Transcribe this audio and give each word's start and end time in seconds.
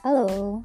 Halo. 0.00 0.64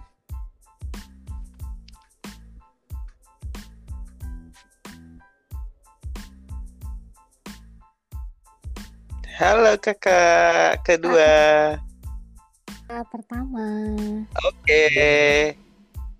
Halo 9.35 9.75
kakak 9.83 10.87
kedua. 10.87 11.35
Kakak 12.87 13.05
pertama. 13.11 13.67
Oke. 14.39 14.87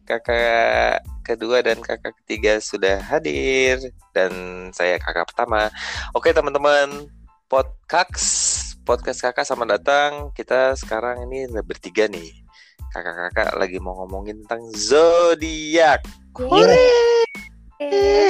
Kakak 0.04 1.00
kedua 1.24 1.64
dan 1.64 1.80
kakak 1.80 2.20
ketiga 2.20 2.60
sudah 2.60 3.00
hadir 3.00 3.80
dan 4.12 4.36
saya 4.76 5.00
kakak 5.00 5.32
pertama. 5.32 5.72
Oke 6.12 6.36
teman-teman, 6.36 7.08
podcast 7.48 8.76
podcast 8.84 9.24
kakak 9.24 9.48
sama 9.48 9.64
datang. 9.64 10.36
Kita 10.36 10.76
sekarang 10.76 11.24
ini 11.32 11.48
bertiga 11.64 12.12
nih. 12.12 12.45
Kakak-kakak 12.96 13.60
lagi 13.60 13.76
mau 13.84 13.92
ngomongin 14.00 14.48
tentang 14.48 14.72
zodiak. 14.72 16.00
Hore! 16.40 16.88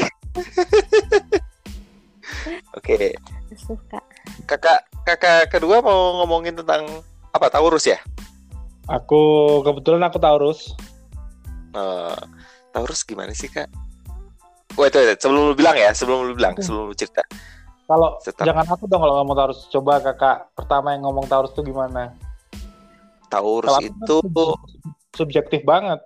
Oke, 2.73 3.13
Suka. 3.53 4.01
kakak 4.49 4.89
kakak 5.05 5.53
kedua 5.53 5.85
mau 5.85 6.17
ngomongin 6.17 6.57
tentang 6.57 6.81
apa 7.29 7.53
Taurus 7.53 7.85
ya? 7.85 8.01
Aku 8.89 9.61
kebetulan 9.61 10.01
aku 10.01 10.17
Taurus. 10.17 10.73
Eh, 11.77 12.21
Taurus 12.73 13.05
gimana 13.05 13.37
sih 13.37 13.53
kak? 13.53 13.69
Wait, 14.81 14.89
wait, 14.97 15.13
wait, 15.13 15.21
sebelum 15.21 15.53
lu 15.53 15.55
bilang 15.55 15.77
ya, 15.77 15.93
sebelum 15.93 16.25
lu 16.25 16.33
bilang, 16.33 16.57
sebelum 16.57 16.89
lu 16.89 16.97
cerita. 16.97 17.21
Kalau 17.85 18.17
jangan 18.41 18.65
aku 18.65 18.89
dong 18.89 19.05
kalau 19.05 19.21
ngomong 19.21 19.37
Taurus. 19.37 19.69
Coba 19.69 20.01
kakak 20.01 20.49
pertama 20.57 20.97
yang 20.97 21.05
ngomong 21.05 21.29
Taurus 21.29 21.53
tuh 21.53 21.61
gimana? 21.61 22.17
Taurus 23.27 23.71
aku 23.71 23.85
itu 23.89 24.17
kan 24.23 24.59
subjektif 25.15 25.61
banget. 25.63 25.99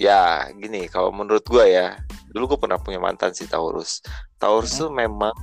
ya 0.00 0.48
gini, 0.56 0.88
kalau 0.88 1.12
menurut 1.12 1.44
gua 1.44 1.68
ya, 1.68 2.00
dulu 2.32 2.56
gua 2.56 2.58
pernah 2.64 2.78
punya 2.80 2.96
mantan 2.96 3.36
si 3.36 3.44
Taurus. 3.44 4.00
Taurus 4.40 4.72
Hmm. 4.76 4.80
tuh 4.86 4.90
memang 4.92 5.36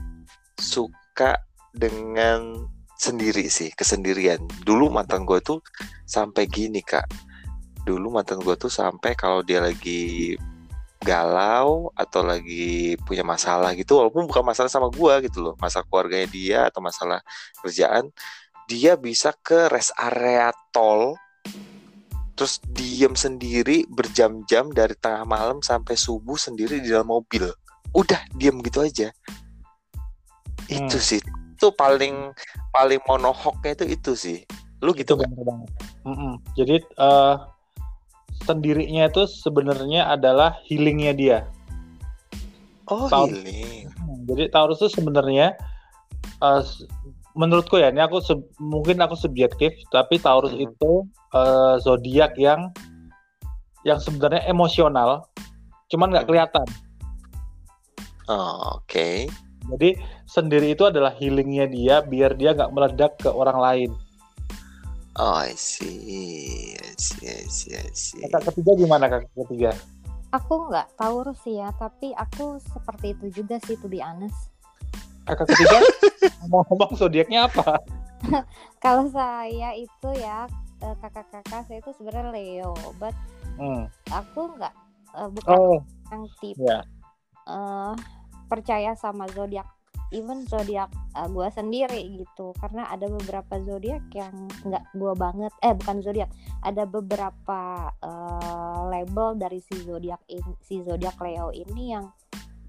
suka 0.57 1.37
dengan 1.77 2.65
sendiri 2.97 3.45
sih, 3.53 3.69
kesendirian. 3.77 4.41
Dulu 4.65 4.89
mantan 4.89 5.29
gua 5.29 5.37
tuh 5.41 5.61
sampai 6.09 6.49
gini 6.49 6.81
kak. 6.81 7.05
Dulu 7.85 8.09
mantan 8.09 8.41
gua 8.41 8.57
tuh 8.57 8.73
sampai 8.73 9.13
kalau 9.13 9.45
dia 9.45 9.61
lagi 9.61 10.33
galau 10.97 11.93
atau 11.93 12.25
lagi 12.25 12.97
punya 13.05 13.21
masalah 13.21 13.77
gitu 13.77 14.01
walaupun 14.01 14.25
bukan 14.25 14.41
masalah 14.41 14.67
sama 14.67 14.89
gua 14.89 15.21
gitu 15.21 15.45
loh 15.45 15.53
masalah 15.61 15.85
keluarganya 15.85 16.27
dia 16.27 16.59
atau 16.65 16.81
masalah 16.81 17.21
kerjaan 17.61 18.09
dia 18.67 18.99
bisa 18.99 19.31
ke 19.41 19.71
rest 19.71 19.95
area 19.95 20.51
tol 20.75 21.15
terus 22.37 22.61
diem 22.69 23.17
sendiri 23.17 23.87
berjam-jam 23.89 24.69
dari 24.69 24.93
tengah 24.99 25.25
malam 25.25 25.63
sampai 25.63 25.97
subuh 25.97 26.37
sendiri 26.37 26.77
di 26.83 26.93
dalam 26.93 27.09
mobil 27.09 27.49
udah 27.95 28.19
diem 28.37 28.59
gitu 28.61 28.83
aja 28.85 29.09
itu 30.67 30.97
Hmm. 30.99 31.01
sih 31.01 31.23
itu 31.57 31.67
paling 31.73 32.35
paling 32.69 33.01
monohoknya 33.09 33.73
itu 33.81 33.85
itu 33.89 34.11
sih 34.13 34.37
lu 34.83 34.93
gitu 34.93 35.17
Itu 35.17 35.25
kan. 35.25 35.31
Mm-mm. 36.05 36.37
Jadi 36.53 36.75
eh, 36.85 37.35
sendirinya 38.45 39.09
itu 39.09 39.25
sebenarnya 39.25 40.11
adalah 40.13 40.61
healingnya 40.69 41.13
dia. 41.17 41.39
oh 42.85 43.09
Tahu. 43.09 43.25
healing 43.33 43.89
Jadi 44.29 44.43
Taurus 44.53 44.77
itu 44.83 45.01
sebenarnya 45.01 45.57
s- 46.61 46.85
menurutku 47.37 47.77
ya 47.77 47.93
ini 47.93 48.01
aku 48.01 48.17
sub- 48.19 48.49
mungkin 48.57 48.97
aku 48.97 49.13
subjektif 49.13 49.71
tapi 49.93 50.17
Taurus 50.17 50.51
Mhm. 50.51 50.65
itu 50.65 50.91
eh, 51.31 51.75
zodiak 51.79 52.33
yang 52.35 52.73
yang 53.85 54.01
sebenarnya 54.01 54.43
emosional 54.49 55.29
cuman 55.87 56.11
nggak 56.11 56.25
Mhm. 56.25 56.31
kelihatan. 56.33 56.67
oh, 58.27 58.81
oke 58.81 59.29
Jadi 59.67 59.99
sendiri 60.23 60.71
itu 60.71 60.87
adalah 60.87 61.11
healingnya 61.11 61.67
dia 61.67 61.99
biar 61.99 62.39
dia 62.39 62.55
nggak 62.55 62.71
meledak 62.71 63.19
ke 63.19 63.27
orang 63.27 63.59
lain. 63.59 63.91
oh 65.19 65.35
I 65.35 65.51
see 65.53 66.71
I 66.73 66.95
see 66.95 67.27
I 67.27 67.43
see 67.45 67.75
I 67.75 67.91
see 67.91 68.23
Kakak 68.23 68.55
ketiga 68.55 68.79
gimana 68.79 69.11
kakak 69.11 69.27
ketiga? 69.35 69.71
Aku 70.31 70.67
nggak 70.67 70.95
Taurus 70.95 71.39
sih 71.43 71.55
ya, 71.55 71.71
tapi 71.75 72.11
aku 72.11 72.59
seperti 72.59 73.15
itu 73.15 73.43
juga 73.43 73.59
sih 73.63 73.75
to 73.79 73.87
be 73.87 73.99
honest. 73.99 74.35
Kakak 75.27 75.47
ketiga 75.51 75.77
ngomong-ngomong 76.41 76.91
zodiaknya 76.95 77.51
apa? 77.51 77.75
Kalau 78.83 79.05
saya 79.11 79.75
itu 79.75 80.09
ya 80.15 80.47
eh, 80.79 80.95
kakak-kakak 80.97 81.67
saya 81.67 81.77
itu 81.79 81.91
sebenarnya 81.93 82.31
Leo, 82.33 82.73
but 82.97 83.13
Hmm. 83.57 83.89
aku 84.07 84.53
nggak 84.53 84.69
eh, 85.17 85.29
bukan 85.33 85.57
Oh 85.57 85.77
yang 86.07 86.23
tipe 86.37 86.61
ya. 86.61 86.79
eh, 87.45 87.93
percaya 88.45 88.93
sama 88.93 89.25
zodiak 89.33 89.65
even 90.13 90.45
zodiak 90.45 90.87
eh, 91.17 91.27
gua 91.27 91.49
sendiri 91.49 92.21
gitu 92.21 92.53
karena 92.61 92.85
ada 92.87 93.09
beberapa 93.09 93.57
zodiak 93.59 94.05
yang 94.13 94.31
nggak 94.61 94.83
gua 94.93 95.17
banget 95.17 95.49
eh 95.59 95.73
bukan 95.73 95.97
zodiak 95.99 96.29
ada 96.61 96.85
beberapa 96.85 97.61
eh, 97.97 98.79
label 98.87 99.35
dari 99.35 99.57
si 99.59 99.73
zodiak 99.81 100.21
si 100.61 100.85
zodiak 100.85 101.17
Leo 101.17 101.49
ini 101.49 101.97
yang 101.97 102.05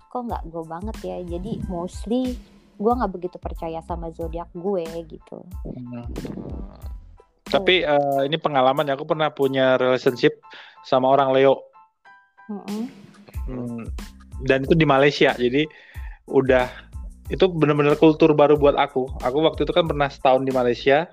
kok 0.08 0.22
nggak 0.24 0.42
gue 0.48 0.64
banget 0.64 0.96
ya 1.04 1.16
jadi 1.38 1.52
mostly 1.68 2.34
gua 2.78 2.94
nggak 2.98 3.12
begitu 3.12 3.36
percaya 3.36 3.82
sama 3.84 4.08
zodiak 4.14 4.48
gue 4.56 4.84
gitu 5.06 5.44
Hmm. 5.64 6.04
Tapi 7.48 7.80
eh, 7.80 8.20
ini 8.28 8.36
pengalaman 8.36 8.84
ya, 8.84 8.92
aku 8.92 9.08
pernah 9.08 9.32
punya 9.32 9.80
relationship 9.80 10.36
sama 10.84 11.08
orang 11.08 11.32
Leo. 11.32 11.64
Mm-mm. 12.52 12.92
Hmm, 13.48 13.88
dan 14.44 14.62
itu 14.62 14.74
di 14.76 14.86
Malaysia 14.86 15.34
jadi 15.34 15.64
udah 16.28 16.68
itu 17.28 17.44
bener-bener 17.48 17.96
kultur 17.96 18.32
baru 18.36 18.56
buat 18.56 18.76
aku 18.76 19.08
aku 19.24 19.36
waktu 19.44 19.64
itu 19.64 19.72
kan 19.72 19.88
pernah 19.88 20.08
setahun 20.08 20.44
di 20.44 20.52
Malaysia 20.52 21.08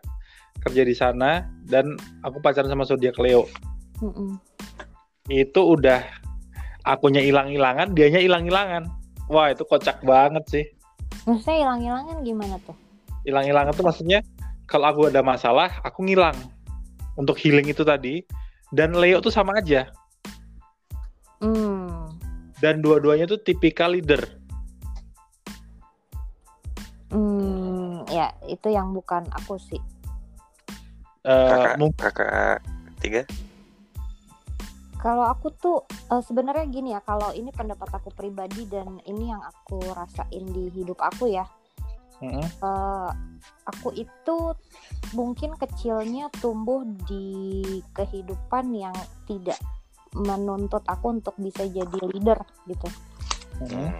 kerja 0.63 0.83
di 0.83 0.95
sana 0.95 1.47
dan 1.67 1.95
aku 2.23 2.39
pacaran 2.39 2.71
sama 2.71 2.87
zodiak 2.87 3.15
Leo 3.19 3.47
Mm-mm. 3.99 4.39
itu 5.31 5.59
udah 5.59 6.03
akunya 6.85 7.19
hilang-hilangan 7.19 7.97
dianya 7.97 8.21
hilang-hilangan. 8.21 8.85
Wah 9.25 9.49
itu 9.49 9.65
kocak 9.65 10.05
banget 10.05 10.45
sih. 10.47 10.65
Maksudnya 11.25 11.65
hilang-hilangan 11.65 12.17
gimana 12.21 12.55
tuh? 12.61 12.77
Hilang-hilangan 13.25 13.73
tuh 13.73 13.85
maksudnya 13.89 14.21
kalau 14.69 14.93
aku 14.93 15.01
ada 15.09 15.25
masalah 15.25 15.81
aku 15.81 16.05
ngilang 16.05 16.37
untuk 17.17 17.41
healing 17.41 17.65
itu 17.65 17.81
tadi 17.81 18.21
dan 18.69 18.93
Leo 18.93 19.17
tuh 19.19 19.33
sama 19.33 19.57
aja. 19.57 19.89
Hmm. 21.35 22.15
dan 22.63 22.79
dua-duanya 22.79 23.27
tuh 23.27 23.37
tipikal 23.43 23.91
leader. 23.91 24.23
Hmm, 27.11 28.07
ya 28.07 28.31
itu 28.47 28.71
yang 28.71 28.95
bukan 28.95 29.27
aku 29.35 29.59
sih. 29.59 29.77
Eh, 31.27 31.49
kakak 31.51 31.75
mungkin 31.77 31.99
kakak 31.99 32.63
ketiga 32.95 33.21
Kalau 35.05 35.29
aku 35.29 35.53
tuh 35.53 35.77
eh, 35.85 36.23
sebenarnya 36.25 36.65
gini 36.65 36.89
ya, 36.97 37.01
kalau 37.05 37.29
ini 37.29 37.53
pendapat 37.53 38.01
aku 38.01 38.09
pribadi 38.09 38.65
dan 38.65 38.97
ini 39.05 39.29
yang 39.29 39.45
aku 39.45 39.77
rasain 39.93 40.49
di 40.49 40.73
hidup 40.73 40.97
aku 40.97 41.29
ya. 41.29 41.45
Mm-mm. 42.23 42.41
eh, 42.41 43.11
aku 43.69 43.91
itu 43.91 44.37
mungkin 45.13 45.53
kecilnya 45.59 46.31
tumbuh 46.39 46.87
di 47.05 47.61
kehidupan 47.91 48.71
yang 48.71 48.95
tidak 49.27 49.59
menuntut 50.15 50.81
aku 50.87 51.19
untuk 51.19 51.35
bisa 51.37 51.67
jadi 51.67 51.99
leader 52.07 52.39
gitu. 52.71 52.87
Hmm, 53.61 53.91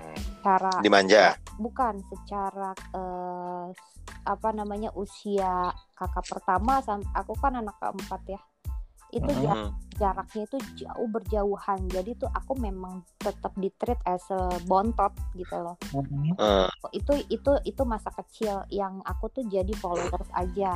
Cara 0.41 0.79
dimanja 0.79 1.35
bukan 1.59 2.01
secara 2.07 2.71
eh, 2.95 3.67
apa 4.25 4.49
namanya 4.55 4.89
usia 4.95 5.69
kakak 5.93 6.25
pertama 6.25 6.81
aku 7.13 7.35
kan 7.37 7.59
anak 7.59 7.75
keempat 7.83 8.21
ya. 8.31 8.41
Itu 9.15 9.31
ja- 9.39 9.55
Hmm, 9.55 9.71
jaraknya 9.95 10.43
itu 10.43 10.57
jauh 10.75 11.07
berjauhan. 11.07 11.87
Jadi 11.87 12.19
tuh 12.19 12.27
aku 12.27 12.59
memang 12.59 12.99
tetap 13.15 13.55
di 13.55 13.71
treat 13.79 13.95
as 14.03 14.27
a 14.27 14.59
bontot 14.67 15.15
gitu 15.39 15.55
loh. 15.55 15.79
Mm-mm. 15.95 16.35
eh, 16.35 16.67
itu 16.91 17.23
itu 17.31 17.51
itu 17.63 17.81
masa 17.87 18.11
kecil 18.11 18.67
yang 18.67 18.99
aku 19.07 19.31
tuh 19.31 19.47
jadi 19.47 19.71
followers 19.79 20.27
aja. 20.35 20.75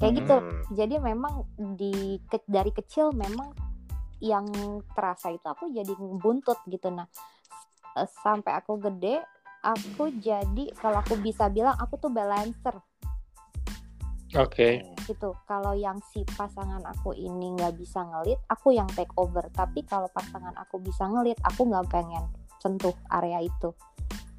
Kayak 0.00 0.12
gitu. 0.24 0.36
Hmm. 0.40 0.62
jadi 0.74 0.94
memang 0.98 1.44
di 1.76 2.18
ke- 2.26 2.48
dari 2.48 2.72
kecil 2.72 3.12
memang 3.12 3.52
yang 4.18 4.48
terasa 4.96 5.28
itu 5.28 5.44
aku 5.44 5.68
jadi 5.68 5.92
buntut 6.18 6.58
gitu. 6.66 6.88
Nah 6.88 7.06
sampai 8.24 8.58
aku 8.58 8.80
gede 8.80 9.22
aku 9.62 10.10
jadi 10.18 10.72
kalau 10.76 10.98
aku 10.98 11.14
bisa 11.20 11.46
bilang 11.48 11.76
aku 11.78 11.96
tuh 11.96 12.10
balancer 12.10 12.74
Oke. 14.34 14.82
gitu. 15.06 15.30
Kalau 15.46 15.76
yang 15.78 16.00
si 16.10 16.26
pasangan 16.34 16.82
aku 16.82 17.14
ini 17.14 17.54
nggak 17.54 17.78
bisa 17.78 18.02
ngelit 18.02 18.40
aku 18.50 18.74
yang 18.74 18.88
take 18.96 19.12
over. 19.14 19.46
Tapi 19.54 19.86
kalau 19.86 20.10
pasangan 20.10 20.56
aku 20.58 20.82
bisa 20.82 21.06
ngelit 21.06 21.38
aku 21.46 21.68
nggak 21.70 21.86
pengen 21.92 22.24
sentuh 22.58 22.94
area 23.14 23.44
itu. 23.44 23.70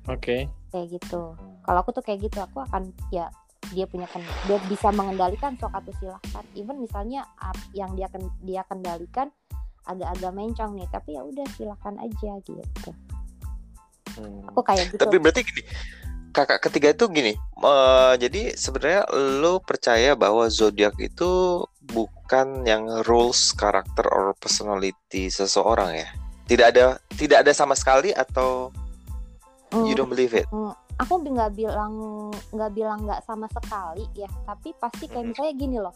Oke. 0.06 0.52
kayak 0.70 1.00
gitu. 1.00 1.34
Kalau 1.64 1.80
aku 1.80 1.96
tuh 1.96 2.04
kayak 2.04 2.28
gitu 2.28 2.44
aku 2.44 2.60
akan 2.62 2.92
ya 3.10 3.32
dia 3.74 3.88
punya 3.90 4.06
ken 4.12 4.22
dia 4.46 4.60
bisa 4.68 4.92
mengendalikan 4.92 5.56
sok 5.56 5.72
atau 5.72 5.94
silahkan. 5.98 6.46
Even 6.54 6.78
misalnya 6.84 7.24
ap- 7.40 7.72
yang 7.72 7.96
dia 7.96 8.12
ken 8.12 8.28
dia 8.44 8.62
kendalikan 8.68 9.32
agak-agak 9.88 10.32
mencong 10.36 10.76
nih. 10.76 10.88
Tapi 10.92 11.16
ya 11.16 11.24
udah 11.24 11.48
silahkan 11.56 11.96
aja 12.04 12.32
gitu. 12.44 12.92
Hmm. 14.16 14.48
aku 14.48 14.64
kayak 14.64 14.96
gitu. 14.96 15.02
Tapi 15.04 15.18
berarti 15.20 15.44
gini, 15.44 15.62
kakak 16.36 16.60
ketiga 16.62 16.92
itu 16.92 17.06
gini. 17.10 17.34
eh, 17.64 18.14
jadi 18.20 18.54
sebenarnya 18.54 19.08
lo 19.40 19.64
percaya 19.64 20.14
bahwa 20.14 20.46
zodiak 20.50 20.94
itu 21.00 21.64
bukan 21.88 22.62
yang 22.64 22.84
rules 23.04 23.56
karakter 23.56 24.06
or 24.06 24.36
personality 24.36 25.32
seseorang 25.32 25.96
ya? 25.96 26.08
Tidak 26.46 26.68
ada, 26.68 26.86
tidak 27.16 27.42
ada 27.42 27.52
sama 27.52 27.74
sekali 27.74 28.12
atau 28.14 28.70
you 29.82 29.92
Hmm, 29.92 29.96
don't 29.96 30.08
believe 30.08 30.32
it? 30.32 30.46
hmm, 30.48 30.72
aku 30.96 31.14
bi- 31.20 31.34
nggak 31.34 31.52
bilang 31.54 31.94
nggak 32.52 32.72
bilang 32.72 33.00
nggak 33.04 33.22
sama 33.22 33.48
sekali 33.50 34.06
ya 34.14 34.30
tapi 34.46 34.72
pasti 34.78 35.08
kayak 35.08 35.26
misalnya 35.28 35.54
gini 35.56 35.80
loh 35.80 35.96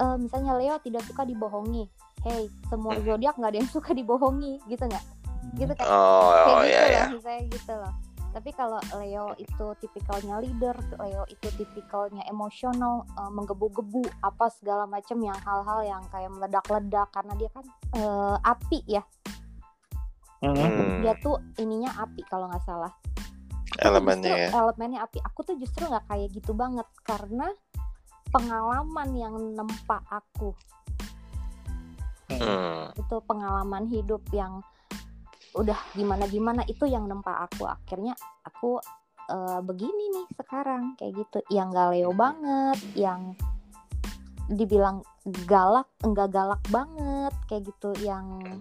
Eh, 0.00 0.16
misalnya 0.16 0.56
Leo 0.56 0.80
tidak 0.80 1.04
suka 1.04 1.28
dibohongi 1.28 1.84
hey 2.22 2.48
semua 2.66 2.96
zodiak 2.98 3.36
nggak 3.36 3.50
ada 3.52 3.58
yang 3.60 3.68
suka 3.76 3.92
dibohongi 3.92 4.56
gitu 4.64 4.80
nggak 4.80 5.04
gitu 5.56 5.72
kan 5.74 5.86
Oh, 5.86 6.32
kayak 6.40 6.56
gitu 6.64 6.72
ya 6.72 6.80
loh 6.86 6.88
ya. 6.88 7.04
misalnya 7.10 7.42
gitu 7.50 7.72
loh 7.74 7.92
tapi 8.30 8.54
kalau 8.54 8.78
Leo 8.94 9.34
itu 9.36 9.66
tipikalnya 9.82 10.38
leader 10.38 10.78
Leo 11.02 11.26
itu 11.26 11.50
tipikalnya 11.58 12.22
emosional 12.30 13.02
eh, 13.18 13.30
menggebu-gebu 13.30 14.06
apa 14.22 14.46
segala 14.54 14.86
macam 14.86 15.18
yang 15.18 15.36
hal-hal 15.42 15.80
yang 15.82 16.02
kayak 16.14 16.30
meledak-ledak 16.30 17.08
karena 17.10 17.32
dia 17.34 17.50
kan 17.50 17.64
eh, 17.94 18.36
api 18.42 18.80
ya 18.86 19.02
Mhm. 20.40 20.56
Hmm, 20.56 21.04
dia 21.04 21.12
tuh 21.20 21.36
ininya 21.60 22.00
api 22.00 22.24
kalau 22.24 22.48
nggak 22.48 22.64
salah 22.64 22.88
elemennya 23.76 24.32
justru 24.32 24.40
ya. 24.40 24.48
elemennya 24.56 25.00
api 25.04 25.18
aku 25.20 25.40
tuh 25.44 25.56
justru 25.60 25.84
nggak 25.84 26.08
kayak 26.08 26.32
gitu 26.32 26.56
banget 26.56 26.88
karena 27.04 27.52
pengalaman 28.32 29.08
yang 29.12 29.36
nempa 29.52 30.00
aku 30.08 30.56
Hmm. 32.30 32.88
itu 32.94 33.16
pengalaman 33.26 33.90
hidup 33.90 34.22
yang 34.30 34.62
udah 35.54 35.78
gimana 35.94 36.24
gimana 36.30 36.62
itu 36.66 36.86
yang 36.86 37.06
nempa 37.10 37.46
aku. 37.46 37.66
Akhirnya 37.66 38.14
aku 38.46 38.78
eh, 39.30 39.60
begini 39.62 40.04
nih 40.14 40.26
sekarang 40.38 40.94
kayak 40.98 41.14
gitu. 41.26 41.38
Yang 41.50 41.66
gak 41.74 41.88
leo 41.94 42.10
banget 42.14 42.78
yang 42.94 43.20
dibilang 44.50 45.06
galak 45.46 45.86
enggak 46.02 46.30
galak 46.34 46.62
banget 46.70 47.34
kayak 47.46 47.70
gitu. 47.70 47.90
Yang 48.02 48.58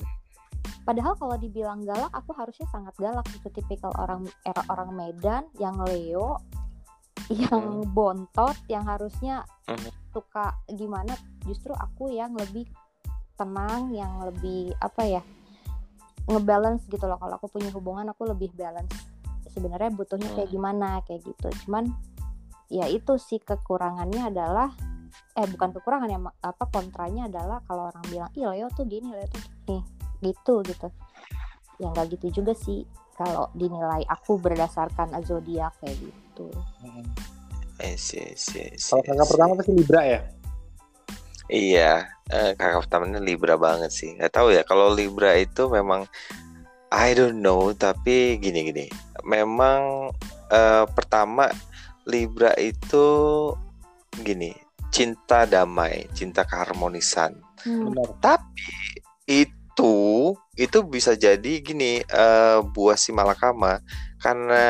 padahal 0.85 1.13
kalau 1.17 1.37
dibilang 1.37 1.81
galak 1.85 2.09
aku 2.13 2.33
harusnya 2.33 2.65
sangat 2.69 2.93
galak 2.97 3.25
itu 3.33 3.49
tipikal 3.49 3.93
orang 3.97 4.25
era 4.45 4.61
orang 4.69 4.93
Medan 4.93 5.45
yang 5.57 5.77
Leo 5.81 6.37
yang 7.29 7.85
bontot 7.93 8.57
yang 8.65 8.85
harusnya 8.89 9.45
Mhm. 9.69 9.89
suka 10.09 10.57
gimana. 10.69 11.13
Justru 11.45 11.73
aku 11.77 12.09
yang 12.09 12.33
lebih 12.33 12.65
tenang 13.37 13.93
yang 13.93 14.19
lebih 14.25 14.73
apa 14.81 15.05
ya 15.05 15.21
ngebalance 16.29 16.85
gitu 16.87 17.05
loh. 17.09 17.17
Kalau 17.17 17.35
aku 17.41 17.49
punya 17.49 17.73
hubungan 17.73 18.07
aku 18.13 18.29
lebih 18.29 18.53
balance. 18.53 18.93
Sebenarnya 19.49 19.89
butuhnya 19.91 20.29
kayak 20.37 20.49
Hmm. 20.49 20.55
gimana 20.55 20.89
kayak 21.09 21.25
gitu. 21.25 21.49
Cuman 21.65 21.89
ya 22.69 22.85
itu 22.85 23.17
sih 23.17 23.41
kekurangannya 23.41 24.29
adalah 24.29 24.69
eh 25.33 25.47
bukan 25.49 25.73
kekurangan 25.73 26.05
ya 26.05 26.21
apa 26.45 26.69
kontranya 26.69 27.25
adalah 27.25 27.65
kalau 27.65 27.89
orang 27.89 28.05
bilang 28.13 28.29
ih 28.37 28.45
Leo 28.45 28.69
tuh 28.69 28.85
gini 28.85 29.09
Leo 29.09 29.25
tuh 29.25 29.41
gini. 29.41 29.81
Gitu 30.21 30.53
gitu. 30.63 30.87
Ya 31.81 31.89
nggak 31.89 32.13
gitu 32.13 32.41
juga 32.41 32.53
sih 32.53 32.85
kalau 33.17 33.49
dinilai 33.51 34.05
aku 34.07 34.37
berdasarkan 34.39 35.11
zodiak 35.25 35.75
kayak 35.81 35.97
gitu. 35.97 36.47
See, 37.95 38.19
Kalau 38.91 39.01
kakak 39.03 39.23
see. 39.23 39.31
pertama 39.31 39.51
pasti 39.55 39.71
Libra 39.71 40.01
ya. 40.03 40.19
Iya, 41.49 42.05
eh, 42.29 42.53
kakak 42.53 42.85
pertamanya 42.85 43.17
Libra 43.17 43.57
banget 43.57 43.89
sih. 43.89 44.13
Gak 44.21 44.37
tahu 44.37 44.53
ya 44.53 44.61
kalau 44.61 44.93
Libra 44.93 45.33
itu 45.33 45.65
memang 45.65 46.05
I 46.93 47.17
don't 47.17 47.41
know, 47.41 47.73
tapi 47.73 48.37
gini-gini. 48.37 48.85
Memang 49.25 50.13
eh, 50.53 50.85
pertama 50.93 51.49
Libra 52.05 52.53
itu 52.61 53.05
gini, 54.21 54.53
cinta 54.93 55.49
damai, 55.49 56.05
cinta 56.13 56.45
keharmonisan. 56.45 57.33
Hmm, 57.65 57.93
Benar. 57.93 58.09
Tapi 58.21 58.69
itu 59.25 60.33
itu 60.53 60.77
bisa 60.85 61.17
jadi 61.17 61.53
gini 61.65 62.05
eh, 62.05 62.57
buah 62.61 62.97
si 62.97 63.09
malakama 63.09 63.81
karena 64.21 64.65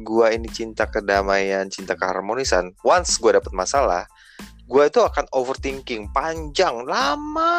gua 0.00 0.34
ini 0.34 0.50
cinta 0.50 0.90
kedamaian, 0.90 1.70
cinta 1.70 1.94
keharmonisan. 1.94 2.74
Once 2.82 3.20
gua 3.22 3.38
dapet 3.38 3.52
masalah, 3.54 4.10
gua 4.70 4.86
itu 4.86 5.02
akan 5.02 5.26
overthinking 5.34 6.14
panjang, 6.14 6.86
lama 6.86 7.50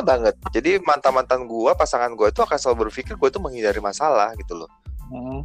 banget. 0.00 0.32
Jadi 0.48 0.80
mantan-mantan 0.80 1.44
gua, 1.44 1.76
pasangan 1.76 2.08
gua 2.16 2.32
itu 2.32 2.40
akan 2.40 2.56
selalu 2.56 2.88
berpikir 2.88 3.20
gua 3.20 3.28
itu 3.28 3.36
menghindari 3.36 3.84
masalah 3.84 4.32
gitu 4.40 4.64
loh. 4.64 4.70
Mhm. 5.12 5.44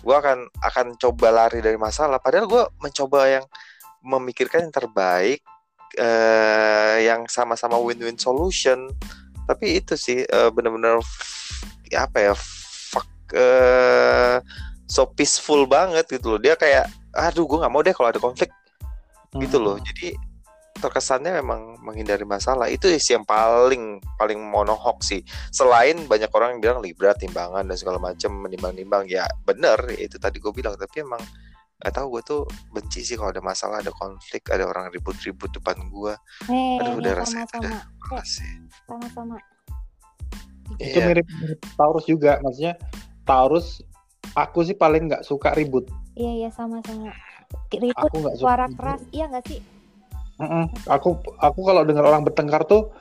Gua 0.00 0.24
akan 0.24 0.48
akan 0.64 0.86
coba 0.96 1.28
lari 1.28 1.60
dari 1.60 1.76
masalah. 1.76 2.16
Padahal 2.16 2.48
gua 2.48 2.72
mencoba 2.80 3.28
yang 3.28 3.44
memikirkan 4.00 4.64
yang 4.64 4.72
terbaik, 4.72 5.44
eh, 6.00 6.96
yang 7.04 7.28
sama-sama 7.28 7.76
win-win 7.76 8.16
solution. 8.16 8.88
Tapi 9.44 9.84
itu 9.84 9.92
sih 10.00 10.24
eh, 10.24 10.50
bener-bener 10.56 11.04
f- 11.04 11.68
apa 11.92 12.32
ya, 12.32 12.34
fuck, 12.88 13.06
eh, 13.36 14.40
so 14.88 15.04
peaceful 15.04 15.68
banget 15.68 16.08
gitu 16.08 16.34
loh. 16.34 16.40
Dia 16.40 16.56
kayak, 16.56 16.88
aduh, 17.12 17.44
gue 17.44 17.60
nggak 17.60 17.72
mau 17.72 17.84
deh 17.84 17.92
kalau 17.92 18.08
ada 18.08 18.22
konflik 18.22 18.48
gitu 19.38 19.58
loh. 19.58 19.76
Jadi 19.78 20.16
terkesannya 20.76 21.40
memang 21.40 21.80
menghindari 21.80 22.22
masalah. 22.22 22.68
Itu 22.68 22.92
sih 22.92 23.16
yang 23.16 23.24
paling 23.24 23.96
paling 24.14 24.36
monohok 24.36 25.00
sih. 25.00 25.24
Selain 25.48 25.96
banyak 26.04 26.28
orang 26.30 26.56
yang 26.56 26.60
bilang 26.60 26.78
Libra 26.80 27.16
timbangan 27.16 27.64
dan 27.64 27.76
segala 27.76 27.96
macam 27.96 28.44
menimbang-nimbang 28.44 29.08
ya 29.08 29.24
bener 29.42 29.78
itu 29.96 30.20
tadi 30.20 30.36
gue 30.36 30.52
bilang 30.52 30.76
tapi 30.76 31.00
emang 31.00 31.20
gak 31.76 31.92
tahu 31.92 32.16
gue 32.16 32.22
tuh 32.24 32.40
benci 32.72 33.04
sih 33.04 33.16
kalau 33.16 33.28
ada 33.28 33.40
masalah 33.40 33.80
ada 33.80 33.92
konflik 33.92 34.48
ada 34.48 34.64
orang 34.64 34.88
ribut-ribut 34.88 35.52
depan 35.52 35.76
gue 35.86 36.12
Eh, 36.48 36.80
Aduh, 36.80 36.92
ini 36.92 37.04
udah 37.04 37.12
rasanya 37.20 37.44
sama-sama, 37.52 37.78
Parah 38.00 38.24
sih. 38.24 38.52
sama-sama. 38.84 39.36
Itu 40.76 40.98
Iya. 40.98 41.06
mirip, 41.06 41.26
mirip 41.36 41.60
Taurus 41.72 42.04
juga. 42.04 42.40
Maksudnya 42.40 42.74
Taurus 43.22 43.80
aku 44.32 44.60
sih 44.60 44.72
paling 44.72 45.06
nggak 45.06 45.22
suka 45.22 45.52
ribut. 45.52 45.84
Iya, 46.12 46.32
iya 46.44 46.50
sama-sama. 46.50 47.12
Ribut, 47.66 47.98
Aku 47.98 48.16
nggak 48.22 48.34
suka 48.38 48.42
suara 48.42 48.64
ribut. 48.66 48.78
keras, 48.78 49.00
iya 49.10 49.24
nggak 49.28 49.44
sih? 49.50 49.60
Mm-mm. 50.36 50.64
Aku 50.86 51.16
aku 51.40 51.60
kalau 51.64 51.82
dengar 51.82 52.04
orang 52.04 52.22
bertengkar 52.22 52.62
tuh 52.64 52.92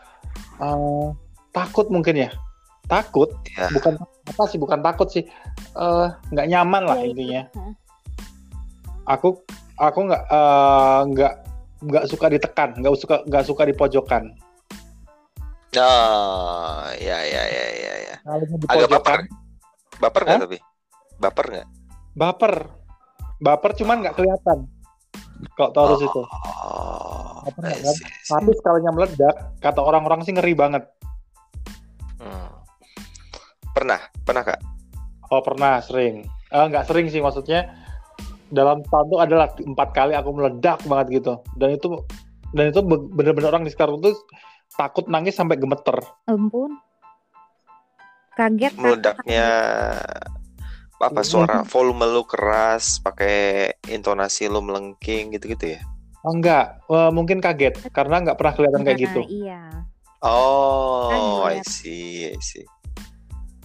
eh, 0.59 1.07
takut 1.51 1.87
mungkin 1.91 2.27
ya. 2.27 2.29
Takut, 2.85 3.33
Iya. 3.49 3.73
bukan 3.73 3.93
apa 4.03 4.43
sih, 4.45 4.57
bukan 4.61 4.79
takut 4.81 5.07
sih. 5.09 5.23
Eh, 5.75 6.07
nggak 6.31 6.47
nyaman 6.49 6.83
lah 6.85 6.97
iya. 7.01 7.07
intinya. 7.11 7.41
Hah. 7.55 7.73
Aku 9.17 9.41
aku 9.77 9.99
nggak 10.07 10.23
eh, 10.27 10.99
nggak 11.13 11.33
nggak 11.85 12.05
suka 12.09 12.25
ditekan, 12.31 12.69
nggak 12.79 12.93
suka 12.97 13.15
nggak 13.27 13.45
suka 13.45 13.63
dipojokkan. 13.69 14.23
Oh, 15.75 16.87
ya 16.95 17.19
ya 17.19 17.43
ya 17.51 17.65
ya 17.75 17.93
ya. 18.07 18.15
Kalau 18.23 18.39
Agak 18.39 18.87
dipojokkan, 18.87 18.91
baper. 18.95 19.19
Baper 19.99 20.21
nggak 20.23 20.39
tapi? 20.47 20.57
Baper 21.19 21.45
nggak? 21.51 21.67
baper, 22.15 22.53
baper 23.45 23.77
cuman 23.77 24.01
nggak 24.01 24.17
kelihatan. 24.17 24.65
Kalau 25.53 25.69
Taurus 25.69 26.01
itu. 26.01 26.21
Oh, 26.25 27.45
Baper 27.45 27.61
I 27.61 27.77
nggak 27.77 27.81
kan? 27.85 27.95
Tapi 28.25 28.51
sekalinya 28.57 28.91
meledak, 28.97 29.35
kata 29.61 29.79
orang-orang 29.85 30.25
sih 30.25 30.33
ngeri 30.33 30.57
banget. 30.57 30.83
Hmm. 32.17 32.49
Pernah, 33.77 34.01
pernah 34.25 34.41
kak? 34.41 34.59
Oh 35.29 35.45
pernah 35.45 35.77
sering. 35.85 36.25
Eh, 36.49 36.65
nggak 36.65 36.89
sering 36.89 37.05
sih 37.13 37.21
maksudnya 37.21 37.69
dalam 38.49 38.81
tahun 38.89 39.05
itu 39.13 39.17
adalah 39.21 39.47
empat 39.53 39.89
kali 39.93 40.13
aku 40.17 40.29
meledak 40.33 40.81
banget 40.89 41.21
gitu. 41.21 41.33
Dan 41.53 41.77
itu 41.77 42.01
dan 42.55 42.73
itu 42.73 42.81
be- 42.81 43.09
bener-bener 43.13 43.53
orang 43.53 43.67
di 43.67 43.69
sekitar 43.69 43.93
itu 43.93 44.15
takut 44.73 45.05
nangis 45.05 45.37
sampai 45.37 45.59
gemeter. 45.61 46.01
Ampun. 46.25 46.81
Kaget? 48.35 48.73
Meledaknya 48.75 49.47
apa 50.97 51.21
Hmm. 51.21 51.27
suara 51.27 51.57
volume 51.63 52.05
lu 52.07 52.23
keras, 52.23 52.99
pakai 52.99 53.69
intonasi 53.87 54.47
lu 54.47 54.59
melengking 54.59 55.31
gitu-gitu 55.31 55.75
ya? 55.75 55.81
Oh, 56.21 56.33
enggak, 56.33 56.81
Eh, 56.85 57.11
mungkin 57.11 57.37
kaget 57.37 57.77
karena 57.91 58.17
nggak 58.21 58.37
pernah 58.37 58.53
kelihatan 58.53 58.81
kayak 58.81 58.97
Nah, 58.97 59.05
gitu. 59.05 59.21
Iya. 59.27 59.61
Oh, 60.21 61.45
I 61.45 61.61
Kaget. 61.61 61.65
see, 61.67 62.05
I 62.27 62.39
see. 62.39 62.65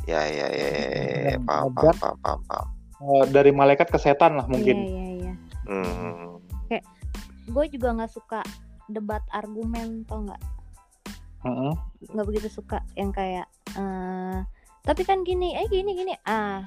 Ya, 0.05 0.21
ya, 0.23 0.47
ya, 0.49 0.69
ya, 0.69 0.87
ya, 0.91 1.19
ya. 1.31 1.39
Paham, 1.41 1.73
paham, 1.73 1.95
paham, 1.97 2.17
paham, 2.21 2.41
paham. 2.45 2.67
Eh, 3.01 3.25
dari 3.33 3.49
malaikat 3.49 3.89
ke 3.89 3.97
setan 3.97 4.37
lah 4.37 4.45
Iya, 4.45 4.53
mungkin. 4.53 4.77
iya, 4.77 5.07
iya. 5.17 5.33
Hmm. 5.65 6.37
Gue 7.49 7.65
juga 7.67 7.97
nggak 7.97 8.13
suka 8.13 8.41
debat 8.87 9.25
argumen 9.31 10.05
tau 10.05 10.21
nggak? 10.21 10.43
Nggak 12.13 12.27
begitu 12.27 12.49
suka 12.53 12.85
yang 12.93 13.11
kayak 13.11 13.49
eh 13.73 14.39
tapi 14.87 15.03
kan 15.05 15.23
gini, 15.23 15.55
eh 15.57 15.67
gini 15.69 15.93
gini. 15.95 16.15
Ah, 16.25 16.65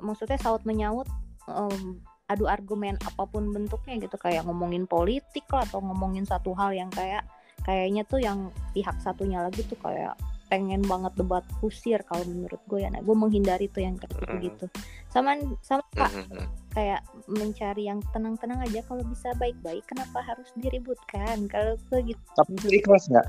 maksudnya 0.00 0.38
saut 0.40 0.62
menyaut 0.64 1.06
em, 1.46 2.00
adu 2.30 2.48
argumen 2.48 2.96
apa 3.04 3.28
pun 3.28 3.52
bentuknya 3.52 4.00
gitu 4.08 4.16
kayak 4.16 4.46
ngomongin 4.48 4.88
politik 4.88 5.44
lah 5.52 5.66
atau 5.68 5.84
ngomongin 5.84 6.24
satu 6.24 6.56
hal 6.56 6.72
yang 6.72 6.88
kayak 6.88 7.26
kayaknya 7.62 8.02
tuh 8.08 8.18
yang 8.22 8.48
pihak 8.72 8.96
satunya 9.04 9.42
lagi 9.44 9.62
tuh 9.68 9.76
kayak 9.84 10.16
pengen 10.48 10.84
banget 10.84 11.12
debat 11.16 11.44
kusir 11.64 12.00
kalau 12.04 12.24
menurut 12.28 12.60
gue 12.68 12.84
ya 12.84 12.92
nah 12.92 13.00
gue 13.00 13.16
menghindari 13.16 13.72
tuh 13.72 13.84
yang 13.88 13.96
kayak 13.96 14.12
gitu 14.20 14.34
gitu 14.44 14.66
sama 15.08 15.36
sama 15.64 15.80
Mhm. 15.92 16.44
kayak 16.72 17.00
mencari 17.28 17.88
yang 17.88 18.00
tenang-tenang 18.12 18.60
aja 18.64 18.80
kalau 18.84 19.00
bisa 19.04 19.32
baik-baik 19.36 19.84
kenapa 19.88 20.20
harus 20.24 20.48
diributkan 20.56 21.48
kalau 21.48 21.76
gue 21.88 22.12
gitu 22.12 22.20
Tapi 22.36 22.52
itu 22.56 22.68
ikhlas 22.80 23.08
nggak? 23.08 23.26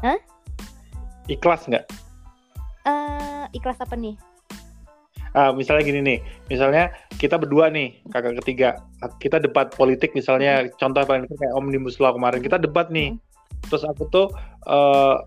Ikhlas 1.31 1.63
nggak? 1.67 1.85
Eh 2.83 3.43
ikhlas 3.55 3.79
apa 3.79 3.95
nih? 3.95 4.15
Ah, 5.33 5.49
misalnya 5.49 5.81
gini 5.81 5.99
nih, 6.05 6.19
misalnya 6.45 6.93
kita 7.17 7.41
berdua 7.41 7.73
nih, 7.73 7.97
kakak 8.13 8.37
ketiga, 8.45 8.77
kita 9.17 9.41
debat 9.41 9.73
politik 9.73 10.13
misalnya, 10.13 10.69
contoh 10.77 11.01
paling 11.09 11.25
kayak 11.25 11.57
omnibus 11.57 11.97
law 11.97 12.13
kemarin, 12.13 12.37
kita 12.45 12.61
debat 12.61 12.93
nih, 12.93 13.17
terus 13.65 13.81
aku 13.81 14.05
tuh 14.13 14.29
eh, 14.69 15.17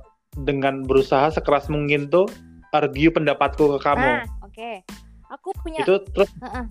dengan 0.46 0.86
berusaha 0.86 1.34
sekeras 1.34 1.66
mungkin 1.66 2.06
tuh 2.06 2.30
argue 2.70 3.10
pendapatku 3.10 3.66
ke 3.66 3.78
kamu, 3.82 4.22
ah 4.22 4.22
oke. 4.46 4.70
Aku 5.26 5.50
punya 5.58 5.82
itu 5.82 5.98
terus 6.14 6.30
Heeh. 6.38 6.64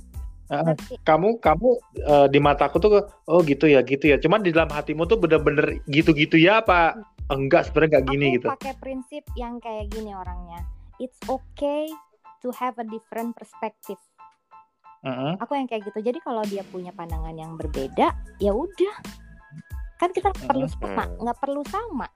ah, 0.47 0.63
ngerti. 0.71 0.95
kamu 1.03 1.35
kamu 1.43 1.69
eh, 2.07 2.27
di 2.31 2.39
mataku 2.39 2.79
tuh 2.79 3.03
oh 3.27 3.43
gitu 3.43 3.67
ya 3.67 3.83
gitu 3.83 4.15
ya, 4.15 4.17
cuman 4.21 4.47
di 4.47 4.55
dalam 4.55 4.71
hatimu 4.71 5.03
tuh 5.11 5.19
bener-bener 5.19 5.83
gitu-gitu 5.91 6.39
ya 6.39 6.63
apa 6.63 7.03
enggak 7.25 7.69
sebenarnya 7.69 7.89
nggak 7.99 8.07
gini 8.07 8.25
aku 8.25 8.35
gitu, 8.37 8.47
pakai 8.53 8.73
prinsip 8.77 9.23
yang 9.33 9.57
kayak 9.57 9.89
gini 9.89 10.13
orangnya. 10.13 10.61
It's 11.01 11.17
okay 11.25 11.89
to 12.39 12.53
have 12.53 12.77
a 12.77 12.85
different 12.85 13.33
perspective. 13.33 13.99
Heeh. 15.05 15.37
aku 15.37 15.53
yang 15.53 15.69
kayak 15.69 15.85
gitu. 15.85 16.01
Jadi 16.01 16.17
kalau 16.17 16.41
dia 16.49 16.65
punya 16.65 16.89
pandangan 16.89 17.37
yang 17.37 17.53
berbeda 17.53 18.09
ya 18.41 18.51
udah. 18.51 18.95
Kan 20.01 20.09
kita 20.09 20.33
nggak 20.33 20.49
perlu 20.49 20.65
Mhm. 20.65 20.73
sama 20.73 21.03
nggak 21.21 21.37
perlu 21.37 21.61
sama. 21.69 22.07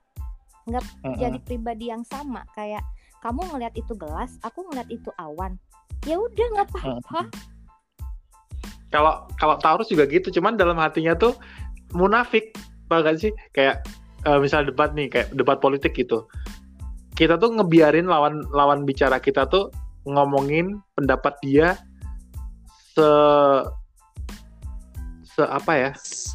Heeh. 0.66 1.14
jadi 1.14 1.38
pribadi 1.38 1.86
yang 1.86 2.02
sama. 2.02 2.42
Kayak 2.50 2.82
kamu 3.22 3.46
ngelihat 3.46 3.74
itu 3.78 3.94
gelas 3.94 4.34
aku 4.42 4.66
ngelihat 4.66 4.90
itu 4.90 5.10
awan. 5.22 5.54
Ya 6.02 6.18
udah 6.18 6.46
nggak 6.50 6.66
apa-apa. 6.74 7.20
Kalau 8.90 9.30
kalau 9.38 9.54
Taurus 9.62 9.86
juga 9.86 10.10
gitu. 10.10 10.34
Cuman 10.34 10.58
dalam 10.58 10.74
hatinya 10.74 11.14
tuh 11.14 11.38
munafik. 11.94 12.58
Bahkan 12.90 13.22
sih? 13.22 13.30
Kayak 13.54 13.86
eh, 14.26 14.38
misal 14.40 14.68
debat 14.68 14.92
nih 14.92 15.08
kayak 15.08 15.28
debat 15.32 15.58
politik 15.60 15.94
gitu. 15.94 16.26
Kita 17.14 17.36
tuh 17.36 17.52
ngebiarin 17.52 18.08
lawan 18.08 18.40
lawan 18.50 18.88
bicara 18.88 19.20
kita 19.20 19.44
tuh 19.48 19.68
ngomongin 20.08 20.80
pendapat 20.96 21.36
dia 21.44 21.76
se 22.96 23.08
se 25.22 25.42
apa 25.46 25.72
ya? 25.76 25.90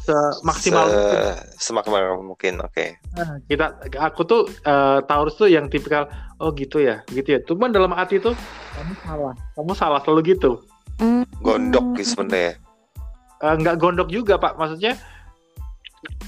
Semaksimal 0.06 0.86
Se- 0.86 0.94
mungkin. 0.94 1.20
semaksimal 1.58 2.02
mungkin 2.22 2.54
oke. 2.62 2.86
Nah, 3.18 3.42
kita 3.50 3.66
aku 3.98 4.22
tuh 4.22 4.42
eh, 4.62 4.98
Taurus 5.04 5.34
tuh 5.34 5.50
yang 5.50 5.66
tipikal 5.66 6.06
oh 6.38 6.54
gitu 6.54 6.78
ya 6.80 7.02
gitu 7.10 7.34
ya. 7.36 7.40
Cuman 7.44 7.74
dalam 7.74 7.90
hati 7.92 8.22
tuh 8.22 8.32
kamu 8.78 8.94
salah 9.02 9.34
kamu 9.58 9.72
salah 9.74 10.00
selalu 10.06 10.38
gitu. 10.38 10.62
Hmm. 10.96 11.28
gondok 11.44 12.00
gitu 12.00 12.16
sebenarnya 12.16 12.56
Eh, 13.36 13.52
nggak 13.60 13.76
gondok 13.76 14.08
juga 14.08 14.40
pak. 14.40 14.56
Maksudnya 14.56 14.96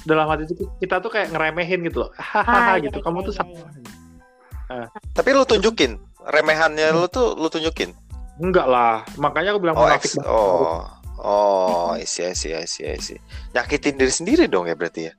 dalam 0.07 0.25
hati 0.31 0.47
itu 0.47 0.67
kita 0.79 1.01
tuh 1.03 1.11
kayak 1.11 1.33
ngeremehin 1.33 1.83
gitu 1.87 2.07
loh. 2.07 2.11
Hahaha 2.15 2.51
Ah, 2.51 2.75
iya, 2.77 2.87
gitu. 2.87 2.99
iya, 2.99 3.05
kamu 3.05 3.19
tuh 3.25 3.33
iya, 3.33 3.39
salah 3.41 3.97
tapi 5.17 5.29
lu 5.33 5.43
tunjukin. 5.45 5.97
Remehannya 6.29 6.93
lu 6.93 7.09
tuh 7.09 7.33
lu 7.33 7.49
tunjukin? 7.49 7.89
Enggak 8.37 8.69
lah. 8.69 9.01
Makanya 9.17 9.57
aku 9.57 9.59
bilang 9.65 9.75
oh 9.75 9.83
munafik 9.89 10.13
ex 10.13 10.21
oh. 10.23 10.85
Oh 11.19 11.91
I 11.97 12.05
see 12.05 12.23
I 12.23 12.37
see 12.37 12.53
I 12.53 12.69
see 12.69 12.85
I 12.85 13.01
see. 13.01 13.17
Nyakitin 13.51 13.97
diri 13.99 14.13
sendiri 14.13 14.45
dong 14.45 14.69
ya 14.69 14.77
berarti 14.77 15.09
ya? 15.09 15.13